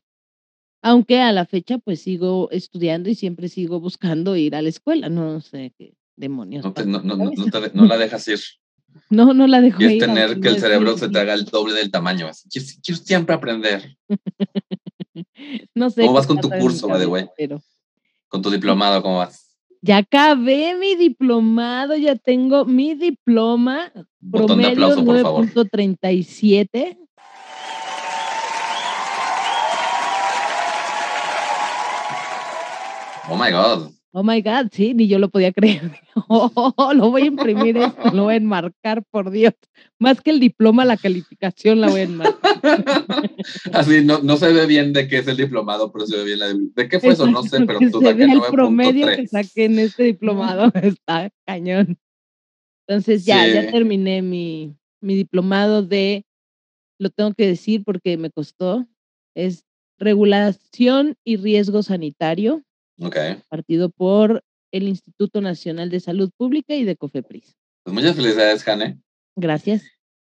[0.83, 5.09] Aunque a la fecha pues sigo estudiando y siempre sigo buscando ir a la escuela,
[5.09, 6.65] no sé qué demonios.
[6.65, 6.73] No,
[7.73, 8.39] no, la dejas ir.
[9.09, 9.99] No, no la dejo ir.
[9.99, 12.29] tener que el cerebro se te haga el doble del tamaño.
[12.49, 13.95] Quiero, siempre aprender.
[15.75, 16.01] no sé.
[16.01, 16.99] ¿Cómo vas con tu curso, by
[17.37, 17.59] the
[18.27, 19.45] Con tu diplomado, ¿cómo vas?
[19.81, 23.91] Ya acabé mi diplomado, ya tengo mi diploma.
[24.19, 25.45] Botón de aplauso, por favor.
[25.45, 26.97] 9.37.
[33.29, 33.96] Oh my God.
[34.19, 35.91] Oh my God, sí, ni yo lo podía creer.
[36.29, 39.53] Oh, lo voy a imprimir esto, lo voy a enmarcar, por Dios.
[39.99, 42.59] Más que el diploma, la calificación la voy a enmarcar.
[43.73, 46.39] Así, no, no se ve bien de qué es el diplomado, pero se ve bien
[46.39, 49.65] la de, ¿de qué fue eso, no sé, pero tú saqué el promedio que saqué
[49.65, 51.99] en este diplomado está cañón.
[52.87, 56.25] Entonces ya, ya terminé mi, mi diplomado de,
[56.99, 58.87] lo tengo que decir porque me costó,
[59.35, 59.63] es
[59.99, 62.63] regulación y riesgo sanitario
[63.49, 67.55] Partido por el Instituto Nacional de Salud Pública y de COFEPRIS.
[67.83, 68.99] Pues muchas felicidades, Jane.
[69.35, 69.83] Gracias.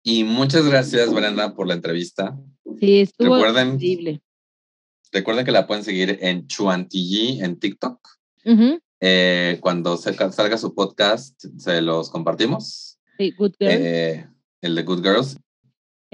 [0.03, 2.37] Y muchas gracias, Brenda, por la entrevista.
[2.79, 4.21] Sí, estuvo increíble.
[5.11, 7.99] Recuerden que la pueden seguir en Chuantilly en TikTok.
[8.99, 12.97] Eh, cuando salga su podcast, se los compartimos.
[13.17, 13.75] Sí, Good Girls.
[13.79, 14.27] Eh,
[14.61, 15.37] el de Good Girls.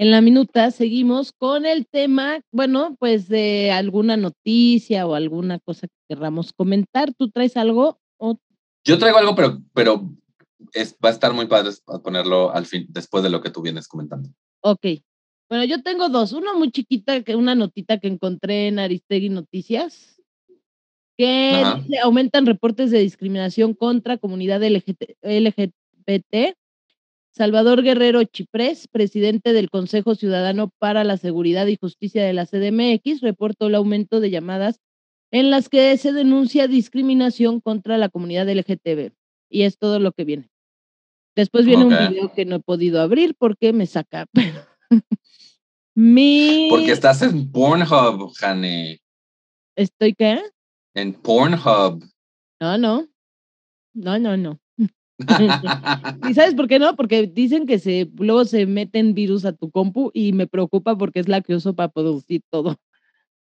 [0.00, 5.88] En la minuta seguimos con el tema, bueno, pues de alguna noticia o alguna cosa
[5.88, 7.12] que querramos comentar.
[7.12, 8.00] ¿Tú traes algo?
[8.82, 10.10] Yo traigo algo, pero, pero
[10.72, 11.72] es, va a estar muy padre
[12.02, 14.30] ponerlo al fin, después de lo que tú vienes comentando.
[14.62, 14.86] Ok.
[15.50, 16.32] Bueno, yo tengo dos.
[16.32, 20.22] Uno muy chiquita, que una notita que encontré en Aristegui Noticias,
[21.18, 21.62] que
[22.02, 26.56] aumentan reportes de discriminación contra comunidad LGBT
[27.32, 33.20] Salvador Guerrero Chiprés, presidente del Consejo Ciudadano para la Seguridad y Justicia de la CDMX,
[33.20, 34.80] reportó el aumento de llamadas
[35.30, 39.12] en las que se denuncia discriminación contra la comunidad LGTB.
[39.48, 40.50] Y es todo lo que viene.
[41.36, 44.26] Después viene un video que no he podido abrir porque me saca.
[45.94, 46.68] Mi...
[46.70, 49.00] Porque estás en Pornhub, Jane.
[49.76, 50.40] ¿Estoy qué?
[50.94, 52.04] En Pornhub.
[52.60, 53.08] No, no.
[53.94, 54.60] No, no, no.
[56.28, 56.96] ¿Y sabes por qué no?
[56.96, 61.20] Porque dicen que se, luego se meten virus a tu compu y me preocupa porque
[61.20, 62.76] es la que uso para producir todo.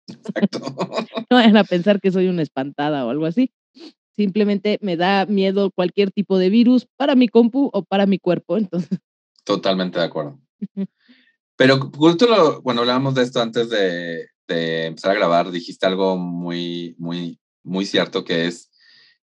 [0.08, 0.60] Exacto.
[1.30, 3.52] No vayan a pensar que soy una espantada o algo así.
[4.16, 8.58] Simplemente me da miedo cualquier tipo de virus para mi compu o para mi cuerpo.
[8.58, 8.98] Entonces.
[9.44, 10.40] Totalmente de acuerdo.
[11.58, 16.96] Pero justo cuando hablábamos de esto antes de, de empezar a grabar, dijiste algo muy,
[16.98, 18.72] muy, muy cierto que es,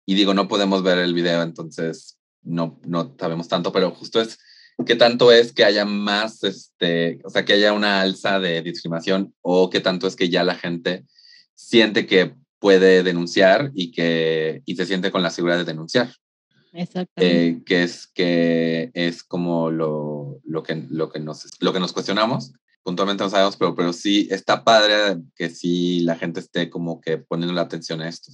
[0.05, 4.39] y digo, no podemos ver el video, entonces no, no sabemos tanto, pero justo es
[4.87, 9.35] qué tanto es que haya más, este, o sea, que haya una alza de discriminación
[9.43, 11.05] o qué tanto es que ya la gente
[11.55, 16.11] siente que puede denunciar y que y se siente con la seguridad de denunciar.
[16.73, 17.49] Exactamente.
[17.49, 21.93] Eh, que es que es como lo, lo, que, lo, que nos, lo que nos
[21.93, 22.53] cuestionamos.
[22.83, 27.19] puntualmente no sabemos, pero, pero sí está padre que sí la gente esté como que
[27.19, 28.33] poniendo la atención a esto.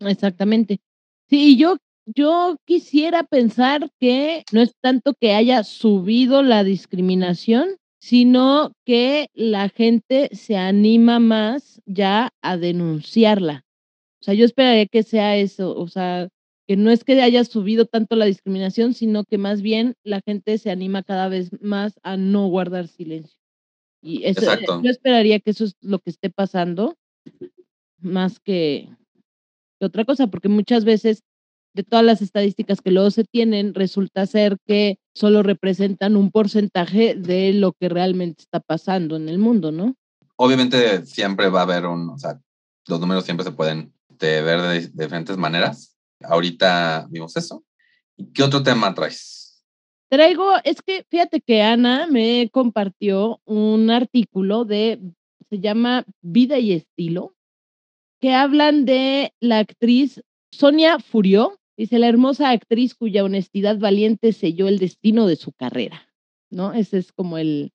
[0.00, 0.80] Exactamente.
[1.28, 1.76] Sí, yo,
[2.06, 9.68] yo quisiera pensar que no es tanto que haya subido la discriminación, sino que la
[9.70, 13.64] gente se anima más ya a denunciarla.
[14.20, 16.28] O sea, yo esperaría que sea eso, o sea,
[16.66, 20.58] que no es que haya subido tanto la discriminación, sino que más bien la gente
[20.58, 23.38] se anima cada vez más a no guardar silencio.
[24.02, 26.96] Y eso, eh, yo esperaría que eso es lo que esté pasando,
[27.98, 28.88] más que,
[29.80, 31.22] otra cosa, porque muchas veces
[31.74, 37.14] de todas las estadísticas que luego se tienen, resulta ser que solo representan un porcentaje
[37.14, 39.94] de lo que realmente está pasando en el mundo, ¿no?
[40.36, 42.40] Obviamente siempre va a haber un, o sea,
[42.86, 45.96] los números siempre se pueden ver de, diferentes maneras.
[46.22, 47.64] Ahorita vimos eso.
[48.16, 49.64] ¿Y qué otro tema traes?
[50.08, 55.00] Traigo, es que fíjate que Ana me compartió un artículo de,
[55.50, 57.34] se llama Vida y Estilo,
[58.20, 60.22] que hablan de la actriz
[60.52, 66.08] Sonia Furió, dice la hermosa actriz cuya honestidad valiente selló el destino de su carrera,
[66.50, 66.72] ¿no?
[66.72, 67.72] Ese es como el...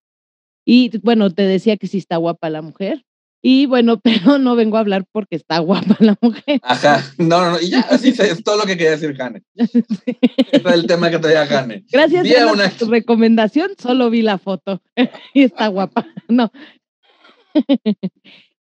[0.66, 3.04] Y bueno, te decía que sí está guapa la mujer.
[3.42, 6.60] Y bueno, pero no vengo a hablar porque está guapa la mujer.
[6.64, 7.62] Ajá, no, no, no.
[7.62, 9.44] y ya, así es todo lo que quería decir Jane.
[9.56, 10.18] Sí.
[10.52, 11.84] es el tema que traía Jane.
[11.92, 12.70] Gracias a una...
[12.70, 14.82] tu recomendación, solo vi la foto
[15.34, 16.08] y está guapa.
[16.28, 16.52] No.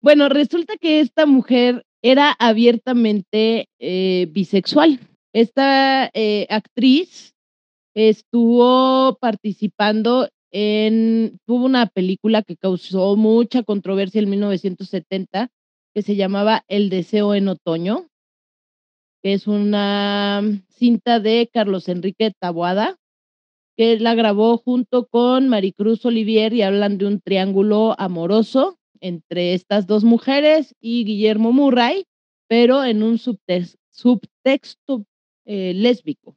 [0.02, 5.00] bueno, resulta que esta mujer era abiertamente eh, bisexual.
[5.36, 7.36] Esta eh, actriz
[7.94, 15.50] estuvo participando en, tuvo una película que causó mucha controversia en 1970
[15.94, 18.08] que se llamaba El deseo en otoño,
[19.22, 22.96] que es una cinta de Carlos Enrique Taboada,
[23.76, 29.86] que la grabó junto con Maricruz Olivier y hablan de un triángulo amoroso entre estas
[29.86, 32.06] dos mujeres y Guillermo Murray,
[32.48, 35.04] pero en un subtexto
[35.46, 36.36] eh, lésbico.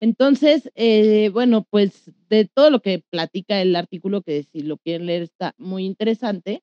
[0.00, 5.06] Entonces, eh, bueno, pues de todo lo que platica el artículo, que si lo quieren
[5.06, 6.62] leer está muy interesante,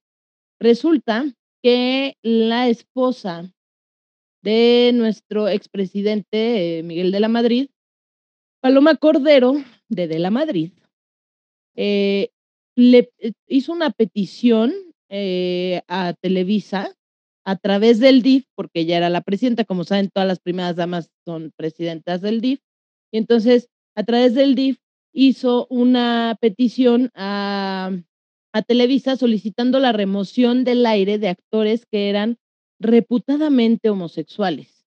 [0.60, 1.26] resulta
[1.64, 3.54] que la esposa
[4.41, 7.70] de nuestro expresidente eh, Miguel de la Madrid,
[8.62, 9.54] Paloma Cordero
[9.88, 10.74] de De la Madrid,
[11.76, 13.12] le
[13.48, 14.74] hizo una petición
[15.10, 16.97] a Televisa
[17.48, 21.10] a través del DIF, porque ella era la presidenta, como saben, todas las primeras damas
[21.24, 22.60] son presidentas del DIF,
[23.10, 24.80] y entonces, a través del DIF,
[25.14, 27.91] hizo una petición a,
[28.52, 32.38] a Televisa solicitando la remoción del aire de actores que eran
[32.82, 34.86] reputadamente homosexuales.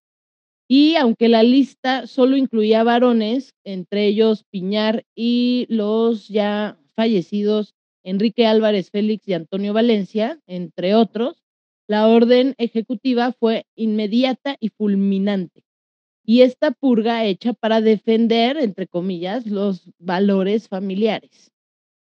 [0.69, 8.47] Y aunque la lista solo incluía varones, entre ellos Piñar y los ya fallecidos Enrique
[8.47, 11.43] Álvarez Félix y Antonio Valencia, entre otros,
[11.91, 15.65] la orden ejecutiva fue inmediata y fulminante
[16.25, 21.51] y esta purga hecha para defender, entre comillas, los valores familiares.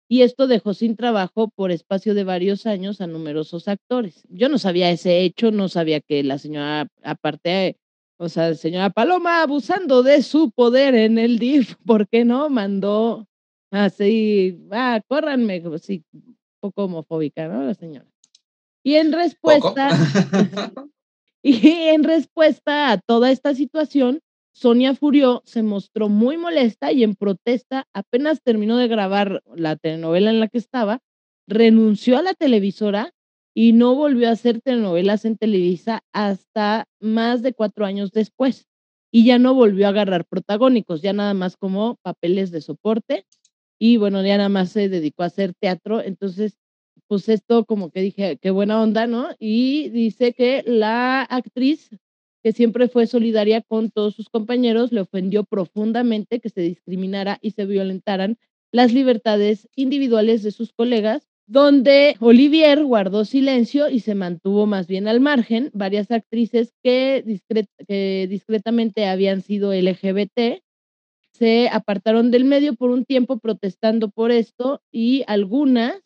[0.09, 4.25] Y esto dejó sin trabajo por espacio de varios años a numerosos actores.
[4.27, 7.77] Yo no sabía ese hecho, no sabía que la señora, aparte,
[8.17, 12.49] o sea, señora Paloma, abusando de su poder en el DIF, ¿por qué no?
[12.49, 13.25] Mandó
[13.71, 17.63] así, ah, córranme, sí, un poco homofóbica, ¿no?
[17.63, 18.16] La señora.
[18.87, 19.89] Y en respuesta,
[21.43, 24.21] Y en respuesta a toda esta situación,
[24.53, 30.29] Sonia Furió se mostró muy molesta y en protesta, apenas terminó de grabar la telenovela
[30.29, 31.01] en la que estaba,
[31.47, 33.11] renunció a la televisora
[33.53, 38.69] y no volvió a hacer telenovelas en Televisa hasta más de cuatro años después.
[39.11, 43.25] Y ya no volvió a agarrar protagónicos, ya nada más como papeles de soporte.
[43.77, 46.01] Y bueno, ya nada más se dedicó a hacer teatro.
[46.01, 46.57] Entonces,
[47.07, 49.29] pues esto como que dije, qué buena onda, ¿no?
[49.39, 51.89] Y dice que la actriz,
[52.43, 57.51] que siempre fue solidaria con todos sus compañeros, le ofendió profundamente que se discriminara y
[57.51, 58.37] se violentaran
[58.71, 65.07] las libertades individuales de sus colegas, donde Olivier guardó silencio y se mantuvo más bien
[65.07, 65.71] al margen.
[65.73, 67.39] Varias actrices que,
[67.87, 70.61] que discretamente habían sido LGBT
[71.37, 76.01] se apartaron del medio por un tiempo protestando por esto y algunas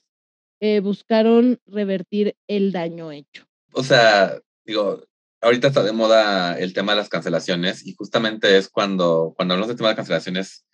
[0.62, 3.46] eh, buscaron revertir el daño hecho.
[3.74, 5.04] O sea, digo,
[5.42, 9.70] ahorita está de moda el tema de las cancelaciones y justamente es cuando, cuando hablamos
[9.70, 10.66] del tema de cancelaciones,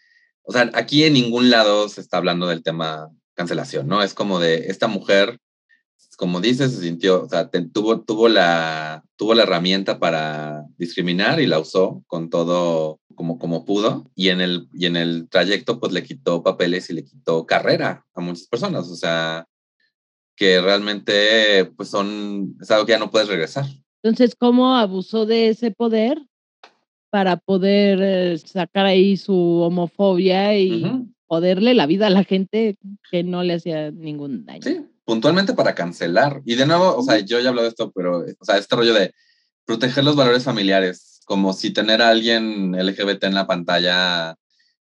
[0.43, 4.03] o sea, aquí en ningún lado se está hablando del tema cancelación, ¿no?
[4.03, 5.39] Es como de esta mujer,
[6.17, 11.47] como dices, se sintió, o sea, tuvo, tuvo, la, tuvo la herramienta para discriminar y
[11.47, 15.93] la usó con todo como, como pudo y en, el, y en el trayecto pues
[15.93, 19.47] le quitó papeles y le quitó carrera a muchas personas, o sea,
[20.37, 23.65] que realmente pues son, es algo que ya no puedes regresar.
[24.01, 26.21] Entonces, ¿cómo abusó de ese poder
[27.09, 31.07] para poder eh, sacar ahí su homofobia y Ujú.
[31.25, 32.77] joderle la vida a la gente
[33.11, 34.61] que no le hacía ningún daño?
[34.61, 36.41] Sí, puntualmente para cancelar.
[36.45, 38.75] Y de nuevo, o sea, yo ya he hablado de esto, pero, o sea, este
[38.75, 39.13] rollo de
[39.65, 44.37] proteger los valores familiares, como si tener a alguien LGBT en la pantalla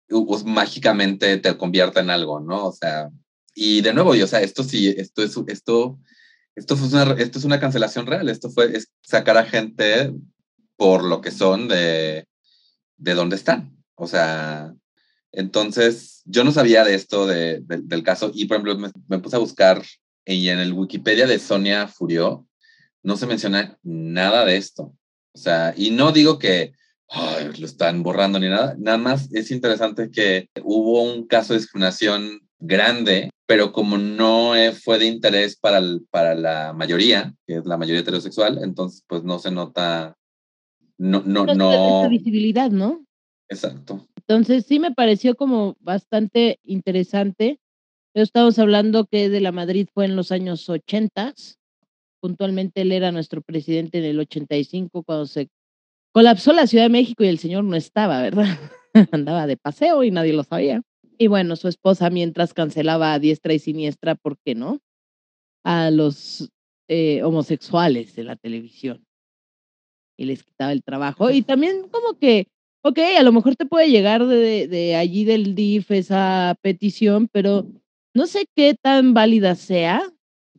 [0.07, 2.67] pues, mágicamente te convierta en algo, ¿no?
[2.67, 3.09] O sea,
[3.53, 5.99] y de nuevo, y, o sea, esto sí, esto es, esto,
[6.55, 10.13] esto fue una, esto es una cancelación real, esto fue es sacar a gente
[10.77, 12.25] por lo que son de,
[12.97, 13.77] de dónde están.
[13.95, 14.73] O sea,
[15.31, 19.19] entonces yo no sabía de esto, de, de- del caso, y por ejemplo me, me
[19.19, 19.83] puse a buscar
[20.25, 22.47] y en el Wikipedia de Sonia Furió
[23.03, 24.93] no se menciona nada de esto.
[25.33, 26.73] O sea, y no digo que
[27.09, 31.59] ay, lo están borrando ni nada, nada más es interesante que hubo un caso de
[31.59, 37.57] discriminación grande, pero como no eh, fue de interés para, el- para la mayoría, que
[37.57, 40.15] es la mayoría heterosexual, entonces pues no se nota,
[40.97, 43.05] no, no, no, visibilidad, ¿no?
[43.49, 44.07] exacto.
[44.15, 47.59] Entonces sí me pareció como bastante interesante.
[48.13, 51.33] Pero estamos hablando que de la Madrid fue en los años 80.
[52.21, 55.49] Puntualmente él era nuestro presidente en el 85 cuando se
[56.13, 58.57] colapsó la Ciudad de México y el señor no estaba, ¿verdad?
[59.11, 60.81] Andaba de paseo y nadie lo sabía.
[61.21, 64.79] Y bueno, su esposa mientras cancelaba a diestra y siniestra, ¿por qué no?
[65.63, 66.49] A los
[66.87, 69.05] eh, homosexuales de la televisión.
[70.17, 71.29] Y les quitaba el trabajo.
[71.29, 72.47] Y también como que
[72.83, 77.67] Ok, a lo mejor te puede llegar de, de allí del DIF esa petición, pero
[78.15, 80.01] no sé qué tan válida sea.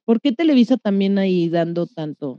[0.04, 2.38] ¿Por qué Televisa también ahí dando tanto?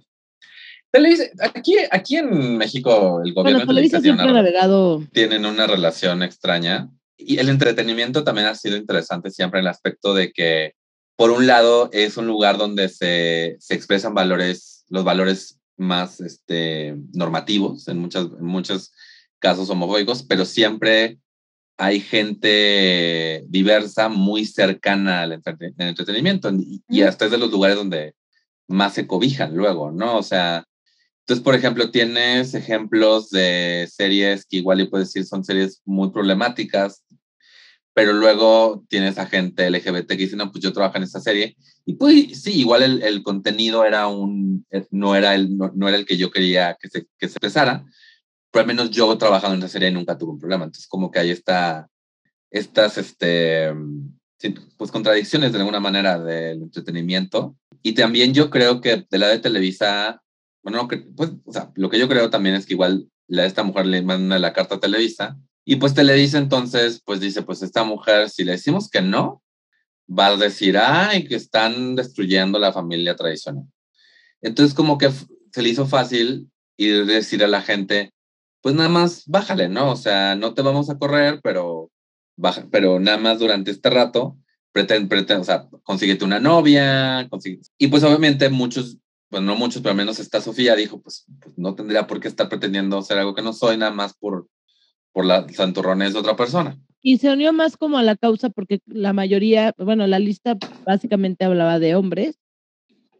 [0.90, 5.04] Televisa- aquí, aquí en México el gobierno Bueno, Televisa una, navegado.
[5.12, 10.14] tienen una relación extraña y el entretenimiento también ha sido interesante siempre en el aspecto
[10.14, 10.74] de que,
[11.16, 16.96] por un lado, es un lugar donde se, se expresan valores, los valores más este,
[17.14, 18.92] normativos en, muchas, en muchos
[19.40, 21.20] casos homofóbicos, pero siempre
[21.78, 27.52] hay gente diversa muy cercana al entrete- al entretenimiento y, y hasta es de los
[27.52, 28.16] lugares donde
[28.68, 30.18] más se cobijan luego, ¿no?
[30.18, 30.66] O sea,
[31.26, 36.12] entonces, por ejemplo, tienes ejemplos de series que igual y puedes decir son series muy
[36.12, 37.06] problemáticas,
[37.94, 41.56] pero luego tienes a gente LGBT que dice, no, pues yo trabajo en esta serie.
[41.86, 45.88] Y pues sí, igual el, el contenido era un, eh, no era el, no, no
[45.88, 47.86] era el que yo quería que se, que se expresara,
[48.52, 50.66] pero al menos yo trabajando en esa serie nunca tuve un problema.
[50.66, 51.88] Entonces, como que hay esta,
[52.52, 53.72] estas, este,
[54.78, 57.56] pues contradicciones de alguna manera del entretenimiento.
[57.82, 60.23] Y también yo creo que de la de Televisa,
[60.64, 63.86] bueno, pues, o sea, lo que yo creo también es que igual la, esta mujer
[63.86, 68.30] le manda la carta a Televisa y pues Televisa entonces, pues dice, pues esta mujer,
[68.30, 69.44] si le decimos que no,
[70.08, 73.66] va a decir, ay, que están destruyendo la familia tradicional.
[74.42, 75.10] Entonces como que
[75.52, 78.14] se le hizo fácil ir decir a la gente,
[78.62, 79.92] pues nada más bájale, ¿no?
[79.92, 81.92] O sea, no te vamos a correr, pero
[82.38, 84.38] baja, pero nada más durante este rato,
[84.72, 88.98] pretende, pretende, o sea, consíguete una novia, consigue- y pues obviamente muchos,
[89.34, 92.28] bueno, no muchos, pero al menos esta Sofía dijo, pues, pues no tendría por qué
[92.28, 94.48] estar pretendiendo ser algo que no soy, nada más por,
[95.12, 96.80] por la santurrones de otra persona.
[97.02, 100.56] Y se unió más como a la causa porque la mayoría, bueno, la lista
[100.86, 102.38] básicamente hablaba de hombres.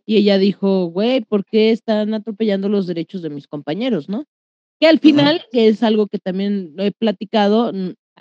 [0.06, 4.26] Y ella dijo, güey, ¿por qué están atropellando los derechos de mis compañeros, no?
[4.80, 7.72] Que al final, que es algo que también lo he platicado,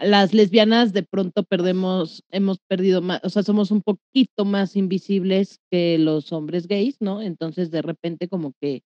[0.00, 5.60] las lesbianas de pronto perdemos, hemos perdido más, o sea, somos un poquito más invisibles
[5.70, 7.20] que los hombres gays, ¿no?
[7.22, 8.82] Entonces, de repente, como que,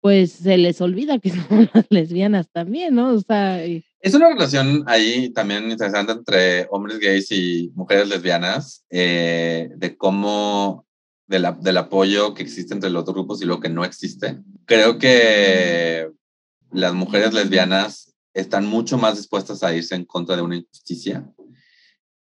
[0.00, 3.12] pues se les olvida que son las lesbianas también, ¿no?
[3.14, 8.86] O sea, y- Es una relación ahí también interesante entre hombres gays y mujeres lesbianas,
[8.90, 10.86] eh, de cómo,
[11.26, 14.38] de la- del apoyo que existe entre los dos grupos y lo que no existe.
[14.66, 16.08] Creo que
[16.70, 18.07] las mujeres lesbianas
[18.40, 21.26] están mucho más dispuestas a irse en contra de una injusticia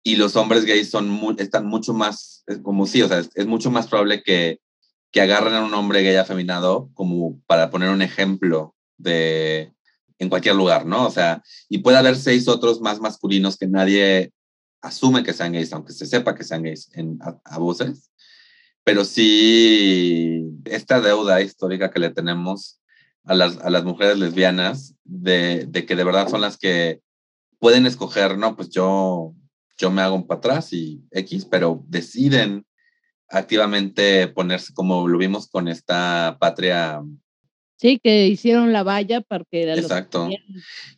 [0.07, 3.73] y los hombres gays son están mucho más, es como sí, o sea, es, mucho
[3.73, 4.61] más probable que,
[5.11, 9.73] que agarren a un hombre gay afeminado como para poner un ejemplo de
[10.21, 11.09] en cualquier lugar, ¿no?
[11.09, 14.33] O sea, y puede haber seis otros más masculinos que nadie
[14.81, 18.13] asume que sean gays, aunque se sepa que sean gays en, a voces.
[18.85, 22.81] Pero sí, esta deuda histórica que le tenemos
[23.27, 27.01] a las, a las mujeres lesbianas, de, de que de verdad son las que
[27.59, 29.35] pueden escoger, no, pues yo,
[29.77, 32.65] yo me hago un para atrás y X, pero deciden
[33.29, 37.03] activamente ponerse, como lo vimos con esta patria
[37.77, 40.29] sí, que hicieron la valla para que los Exacto.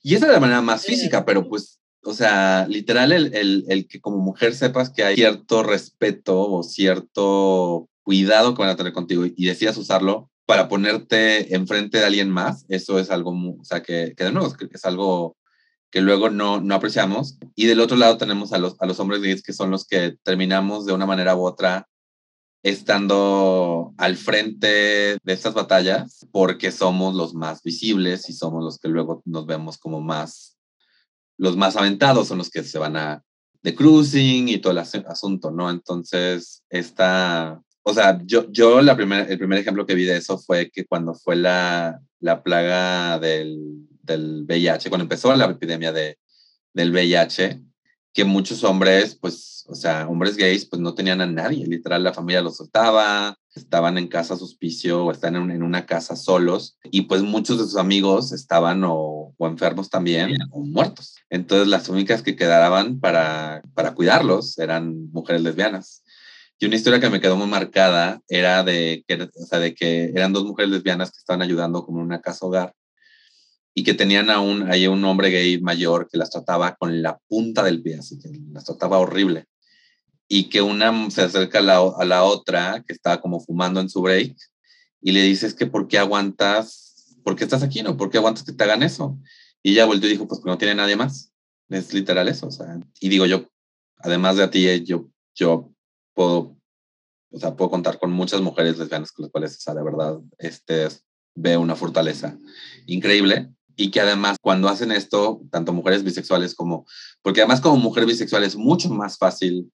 [0.03, 3.89] Y esa de la manera más física, pero pues o sea, literal, el, el, el,
[3.89, 8.93] que como mujer sepas que hay cierto respeto o cierto cuidado que van a tener
[8.93, 13.83] contigo y decidas usarlo para ponerte enfrente de alguien más, eso es algo, o sea,
[13.83, 15.37] que, que de nuevo es algo
[15.91, 17.37] que luego no, no apreciamos.
[17.55, 20.17] Y del otro lado tenemos a los, a los hombres gays que son los que
[20.23, 21.87] terminamos de una manera u otra
[22.63, 28.89] estando al frente de estas batallas porque somos los más visibles y somos los que
[28.89, 30.57] luego nos vemos como más,
[31.37, 33.23] los más aventados, son los que se van a
[33.61, 35.69] de cruising y todo el asunto, ¿no?
[35.69, 40.39] Entonces, esta, o sea, yo, yo la primer, el primer ejemplo que vi de eso
[40.39, 46.19] fue que cuando fue la, la plaga del, del VIH, cuando empezó la epidemia de,
[46.75, 47.63] del VIH,
[48.13, 52.13] que muchos hombres, pues, o sea, hombres gays, pues no tenían a nadie, literal, la
[52.13, 57.23] familia los soltaba, estaban en casa suspicio o están en, una casa solos y pues
[57.23, 61.17] muchos de sus amigos estaban o, o, enfermos también o muertos.
[61.29, 66.03] Entonces las únicas que quedaban para, para cuidarlos eran mujeres lesbianas.
[66.59, 70.07] Y una historia que me quedó muy marcada era de que, o sea, de que
[70.07, 72.75] eran dos mujeres lesbianas que estaban ayudando como en una casa hogar
[73.75, 77.63] y que tenían aún ahí un hombre gay mayor que las trataba con la punta
[77.63, 79.47] del pie, así que las trataba horrible.
[80.27, 83.89] Y que una se acerca a la, a la otra que estaba como fumando en
[83.89, 84.37] su break
[85.01, 87.17] y le dice, es que ¿por qué aguantas?
[87.23, 87.83] ¿Por qué estás aquí?
[87.83, 87.97] ¿No?
[87.97, 89.17] ¿Por qué aguantas que te hagan eso?
[89.63, 91.33] Y ella volvió y dijo, pues que no tiene nadie más.
[91.69, 92.49] Es literal eso.
[92.49, 93.49] O sea, y digo yo,
[93.99, 95.73] además de a ti, eh, yo, yo
[96.19, 96.59] puedo,
[97.31, 100.19] o sea, puedo contar con muchas mujeres lesbianas con las cuales, o sea, de verdad,
[100.39, 100.89] este,
[101.37, 102.37] veo una fortaleza
[102.87, 106.87] increíble y que además cuando hacen esto, tanto mujeres bisexuales como,
[107.23, 109.71] porque además como mujer bisexual es mucho más fácil,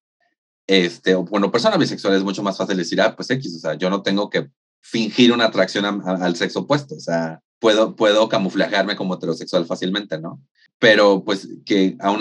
[0.67, 3.75] este, o bueno, persona bisexual es mucho más fácil decir, ah, pues X, o sea,
[3.79, 4.51] yo no tengo que
[4.83, 10.43] fingir una atracción al sexo opuesto, o sea, puedo, puedo camuflajearme como heterosexual fácilmente, ¿no?
[10.79, 12.21] Pero pues que aún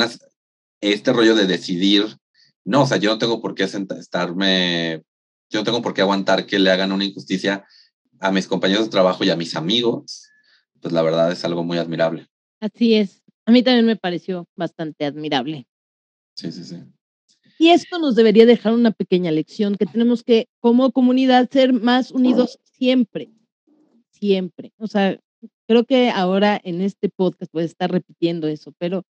[0.80, 2.18] este rollo de decidir,
[2.66, 5.04] no, o sea, yo no tengo por qué estarme,
[5.50, 7.66] yo no tengo por qué aguantar que le hagan una injusticia
[8.20, 10.30] a mis compañeros de trabajo y a mis amigos,
[10.82, 12.28] pues la verdad es algo muy admirable.
[12.60, 13.22] Así es.
[13.46, 15.68] A mí también me pareció bastante admirable.
[16.36, 16.78] Sí, sí, sí.
[17.60, 22.12] Y esto nos debería dejar una pequeña lección, que tenemos que, como comunidad, ser más
[22.12, 23.30] unidos siempre,
[24.10, 24.74] siempre.
[24.78, 25.20] O sea,
[25.68, 29.06] creo que ahora en este podcast puede estar repitiendo eso, pero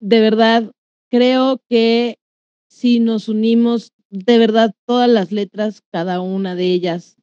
[0.00, 0.70] de verdad
[1.10, 2.17] creo que
[2.68, 7.16] si nos unimos, de verdad, todas las letras, cada una de ellas,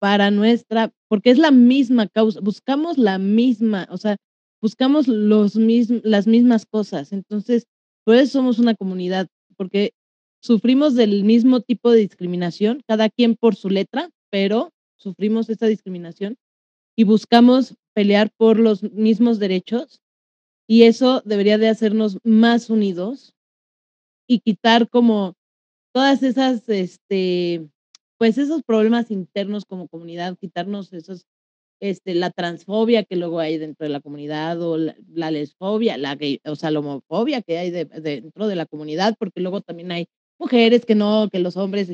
[0.00, 4.16] para nuestra, porque es la misma causa, buscamos la misma, o sea,
[4.60, 7.12] buscamos los mismos, las mismas cosas.
[7.12, 7.66] Entonces,
[8.04, 9.92] por eso somos una comunidad, porque
[10.40, 16.36] sufrimos del mismo tipo de discriminación, cada quien por su letra, pero sufrimos esta discriminación
[16.96, 20.00] y buscamos pelear por los mismos derechos
[20.68, 23.34] y eso debería de hacernos más unidos
[24.28, 25.34] y quitar como
[25.92, 27.68] todas esas este
[28.18, 31.26] pues esos problemas internos como comunidad, quitarnos esos,
[31.80, 36.56] este, la transfobia que luego hay dentro de la comunidad o la, lesfobia, la o
[36.56, 40.08] sea, la homofobia que hay dentro de la comunidad, porque luego también hay
[40.38, 41.88] mujeres que no, que los hombres,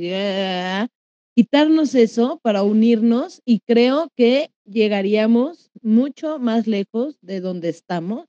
[1.37, 8.27] quitarnos eso para unirnos y creo que llegaríamos mucho más lejos de donde estamos,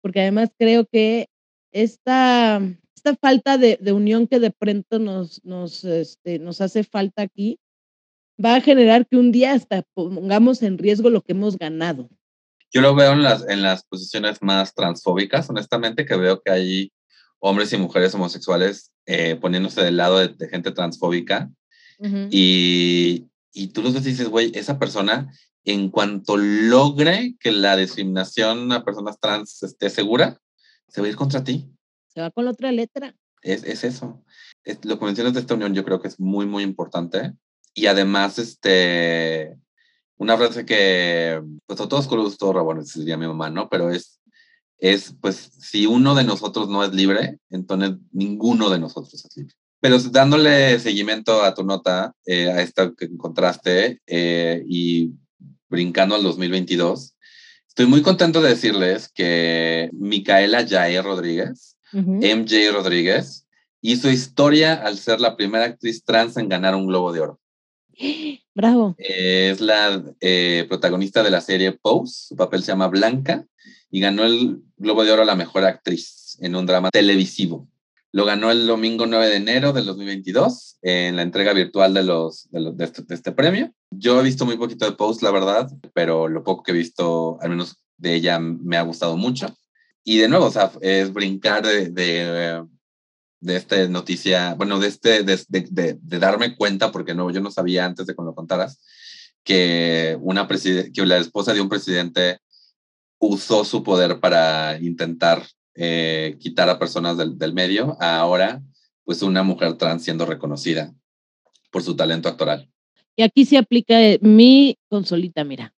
[0.00, 1.26] porque además creo que
[1.72, 2.60] esta
[3.00, 7.58] esta falta de, unión que de pronto nos, nos, este, nos hace falta aquí,
[8.42, 12.10] va a generar que un día hasta pongamos en riesgo lo que hemos ganado.
[12.70, 16.92] Yo lo veo en las, en las posiciones más transfóbicas, honestamente, que veo que hay
[17.38, 21.50] hombres y mujeres homosexuales eh, poniéndose del lado de, gente transfóbica.
[22.30, 25.32] y, y tú los ves y dices, güey, esa persona,
[25.64, 30.38] en cuanto logre que la discriminación a personas trans esté segura,
[30.88, 31.66] se va a ir contra ti
[32.30, 33.14] con otra letra.
[33.42, 34.22] Es, es eso.
[34.82, 37.32] lo que mencionas de esta unión yo creo que es muy, muy importante.
[37.72, 39.56] Y además, este,
[40.16, 43.70] una frase que, pues a todos con gusto, bueno, diría mi mamá, ¿no?
[43.70, 44.20] Pero es,
[44.78, 49.54] es, pues, si uno de nosotros no es libre, entonces ninguno de nosotros es libre.
[49.80, 55.12] Pero dándole seguimiento a tu nota, eh, a esta que encontraste eh, y
[55.70, 57.14] brincando al 2022,
[57.66, 63.46] estoy muy contento de decirles que Micaela Jair Rodríguez MJ Rodríguez,
[63.80, 67.40] hizo historia al ser la primera actriz trans en ganar un Globo de Oro.
[68.54, 68.94] Bravo.
[68.98, 73.46] es la eh, protagonista de la serie Pose, su papel se llama Blanca
[73.90, 77.68] y ganó el Globo de Oro a la mejor actriz en un drama televisivo.
[78.12, 82.48] Lo ganó el domingo 9 de enero del 2022 en la entrega virtual de, los,
[82.50, 83.72] de, este, de, este, premio.
[83.92, 87.38] Yo he visto muy poquito de Pose, la verdad, pero lo poco que he visto,
[87.40, 89.54] al menos de ella, me ha gustado mucho.
[90.04, 92.64] Y de nuevo, o sea, es brincar de, de,
[93.40, 97.50] de esta noticia, bueno, de este, de, de, de, darme cuenta, porque no, yo no
[97.50, 98.80] sabía antes de que lo contaras,
[99.42, 102.38] que, una que la esposa de un presidente
[103.18, 108.62] usó su poder para intentar eh, quitar a personas del, del, medio, ahora
[109.04, 110.94] pues una mujer trans siendo reconocida
[111.70, 112.70] por su talento actoral.
[113.16, 115.74] Y aquí se aplica mi consolita, mira.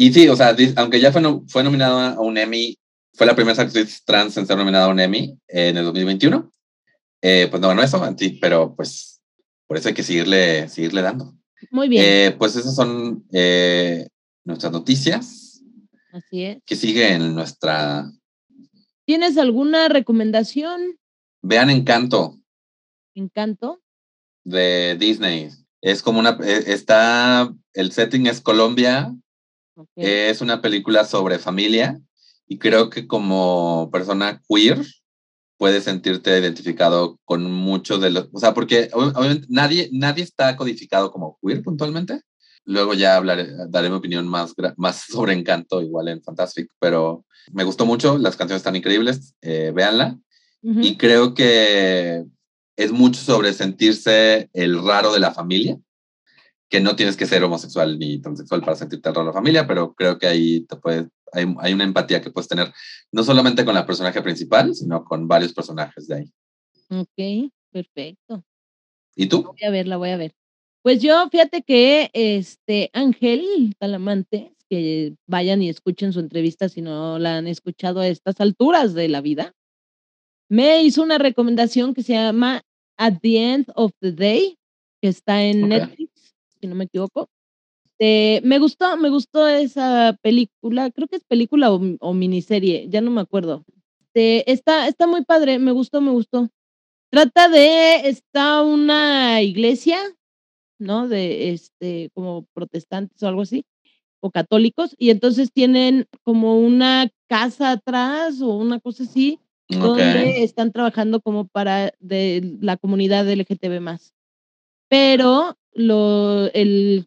[0.00, 2.78] Y sí, o sea, aunque ya fue, fue nominada a un Emmy,
[3.12, 6.50] fue la primera actriz trans en ser nominada a un Emmy en el 2021.
[7.20, 8.02] Eh, pues no ganó eso,
[8.40, 9.20] pero pues
[9.66, 11.34] por eso hay que seguirle, seguirle dando.
[11.70, 12.02] Muy bien.
[12.02, 14.08] Eh, pues esas son eh,
[14.42, 15.62] nuestras noticias.
[16.14, 16.62] Así es.
[16.64, 18.10] Que sigue en nuestra.
[19.04, 20.98] ¿Tienes alguna recomendación?
[21.42, 22.38] Vean Encanto.
[23.14, 23.82] Encanto.
[24.44, 25.50] De Disney.
[25.82, 26.38] Es como una.
[26.40, 27.54] Está.
[27.74, 29.14] El setting es Colombia.
[29.96, 32.00] Es una película sobre familia
[32.46, 34.84] y creo que como persona queer
[35.56, 41.12] puedes sentirte identificado con muchos de los, o sea, porque obviamente nadie, nadie está codificado
[41.12, 42.22] como queer puntualmente.
[42.64, 47.64] Luego ya hablaré, daré mi opinión más, más sobre Encanto, igual en Fantastic, pero me
[47.64, 50.18] gustó mucho, las canciones están increíbles, eh, véanla.
[50.62, 52.22] Y creo que
[52.76, 55.78] es mucho sobre sentirse el raro de la familia
[56.70, 59.92] que no tienes que ser homosexual ni transexual para sentirte raro de la familia, pero
[59.92, 62.72] creo que ahí te puede, hay, hay, una empatía que puedes tener,
[63.10, 66.32] no solamente con la personaje principal, sino con varios personajes de ahí.
[66.88, 68.44] Ok, perfecto.
[69.16, 69.42] ¿Y tú?
[69.42, 70.32] Voy a verla, voy a ver.
[70.82, 77.18] Pues yo, fíjate que este Ángel Talamante, que vayan y escuchen su entrevista si no
[77.18, 79.54] la han escuchado a estas alturas de la vida,
[80.48, 82.62] me hizo una recomendación que se llama
[82.96, 84.56] At the End of the Day,
[85.02, 85.99] que está en Netflix
[86.60, 87.28] si no me equivoco.
[87.98, 93.10] Eh, me gustó, me gustó esa película, creo que es película o, miniserie, ya no
[93.10, 93.64] me acuerdo.
[94.14, 96.48] Eh, está, está muy padre, me gustó, me gustó.
[97.10, 99.98] Trata de, está una iglesia,
[100.78, 101.08] ¿no?
[101.08, 103.64] De, este, como protestantes o algo así,
[104.20, 110.72] o católicos, y entonces tienen como una casa atrás o una cosa así, donde están
[110.72, 114.14] trabajando como para de la comunidad LGTB más.
[114.88, 117.06] Pero lo, el,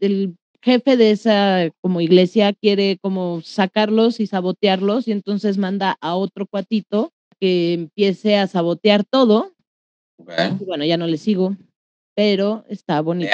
[0.00, 6.16] el jefe de esa como iglesia quiere como sacarlos y sabotearlos y entonces manda a
[6.16, 9.54] otro cuatito que empiece a sabotear todo.
[10.66, 11.56] bueno, ya no le sigo,
[12.14, 13.32] pero está bonito.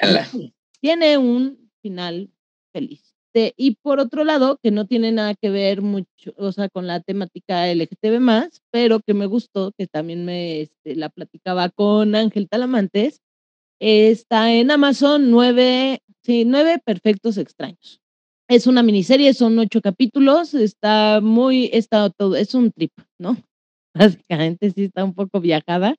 [0.80, 2.30] Tiene un final
[2.72, 3.14] feliz.
[3.32, 7.00] y por otro lado, que no tiene nada que ver mucho, o sea, con la
[7.00, 12.48] temática LGTB más, pero que me gustó, que también me este, la platicaba con Ángel
[12.48, 13.20] Talamantes,
[13.80, 18.02] Está en Amazon nueve, sí, nueve perfectos extraños.
[18.46, 23.38] Es una miniserie, son ocho capítulos, está muy, está todo, es un trip, ¿no?
[23.94, 25.96] Básicamente sí está un poco viajada,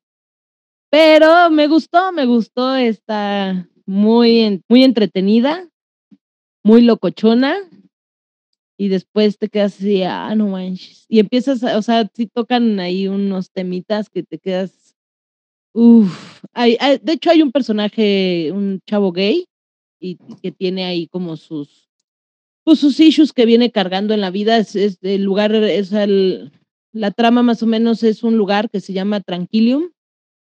[0.91, 5.67] pero me gustó, me gustó, está muy, muy entretenida,
[6.63, 7.57] muy locochona,
[8.77, 11.05] y después te quedas así, ah, no manches.
[11.07, 14.71] Y empiezas, o sea, sí tocan ahí unos temitas que te quedas
[15.73, 19.45] Uf, hay, de hecho hay un personaje, un chavo gay,
[19.99, 21.89] y, que tiene ahí como sus,
[22.63, 24.57] pues sus issues que viene cargando en la vida.
[24.57, 26.51] Es, el lugar, es el,
[26.91, 29.91] la trama más o menos es un lugar que se llama Tranquilium,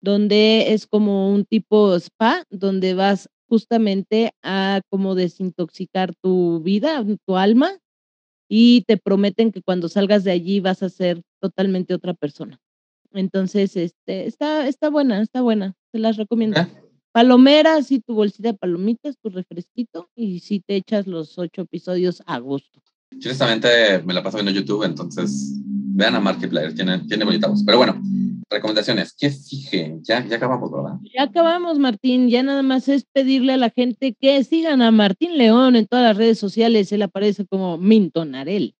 [0.01, 7.38] donde es como un tipo spa, donde vas justamente a como desintoxicar tu vida, tu
[7.38, 7.71] alma,
[8.47, 12.60] y te prometen que cuando salgas de allí vas a ser totalmente otra persona.
[13.15, 16.59] Entonces, este, está, está buena, está buena, te las recomiendo.
[17.11, 22.21] Palomeras y tu bolsita de palomitas, tu refresquito, y si te echas los ocho episodios
[22.25, 22.81] a gusto.
[23.11, 23.31] Yo
[24.03, 27.63] me la paso viendo YouTube, entonces vean a Markiplier, tiene, tiene bonita voz.
[27.63, 28.01] Pero bueno,
[28.49, 29.97] recomendaciones, ¿qué sigue?
[30.01, 30.99] Ya, ya acabamos, ¿verdad?
[31.13, 32.29] Ya acabamos, Martín.
[32.29, 36.03] Ya nada más es pedirle a la gente que sigan a Martín León en todas
[36.03, 36.91] las redes sociales.
[36.91, 38.75] Él aparece como Minton Arel.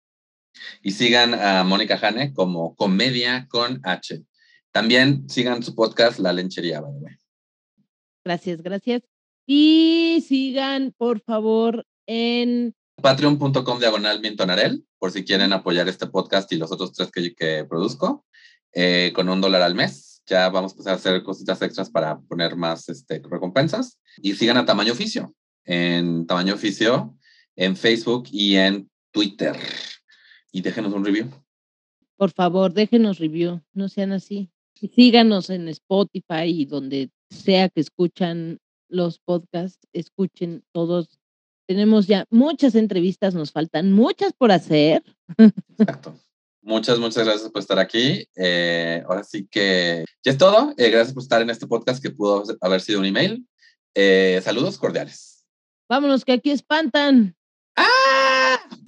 [0.82, 4.23] Y sigan a Mónica Jane como Comedia con H.
[4.72, 6.84] También sigan su podcast La Lenchería,
[8.26, 9.03] Gracias, gracias.
[9.45, 16.57] Y sigan, por favor, en patreon.com diagonal Mintonarel, por si quieren apoyar este podcast y
[16.57, 18.26] los otros tres que, que produzco,
[18.73, 20.22] eh, con un dólar al mes.
[20.26, 23.99] Ya vamos a empezar a hacer cositas extras para poner más este, recompensas.
[24.18, 27.15] Y sigan a Tamaño Oficio, en Tamaño Oficio,
[27.56, 29.56] en Facebook y en Twitter
[30.56, 31.30] y déjenos un review.
[32.15, 34.49] Por favor, déjenos review, no sean así.
[34.80, 41.19] Y síganos en Spotify y donde sea que escuchan los podcasts, escuchen todos
[41.68, 45.03] Tenemos ya muchas entrevistas, nos faltan muchas por hacer.
[45.77, 46.18] Exacto.
[46.61, 48.26] Muchas, muchas gracias por estar aquí.
[48.38, 50.73] Eh, ahora sí que ya es todo.
[50.77, 53.45] Eh, gracias por estar en este podcast que pudo haber sido un email.
[53.94, 55.44] Eh, saludos cordiales.
[55.90, 57.36] Vámonos, que aquí espantan.
[57.76, 58.84] ¡Ah!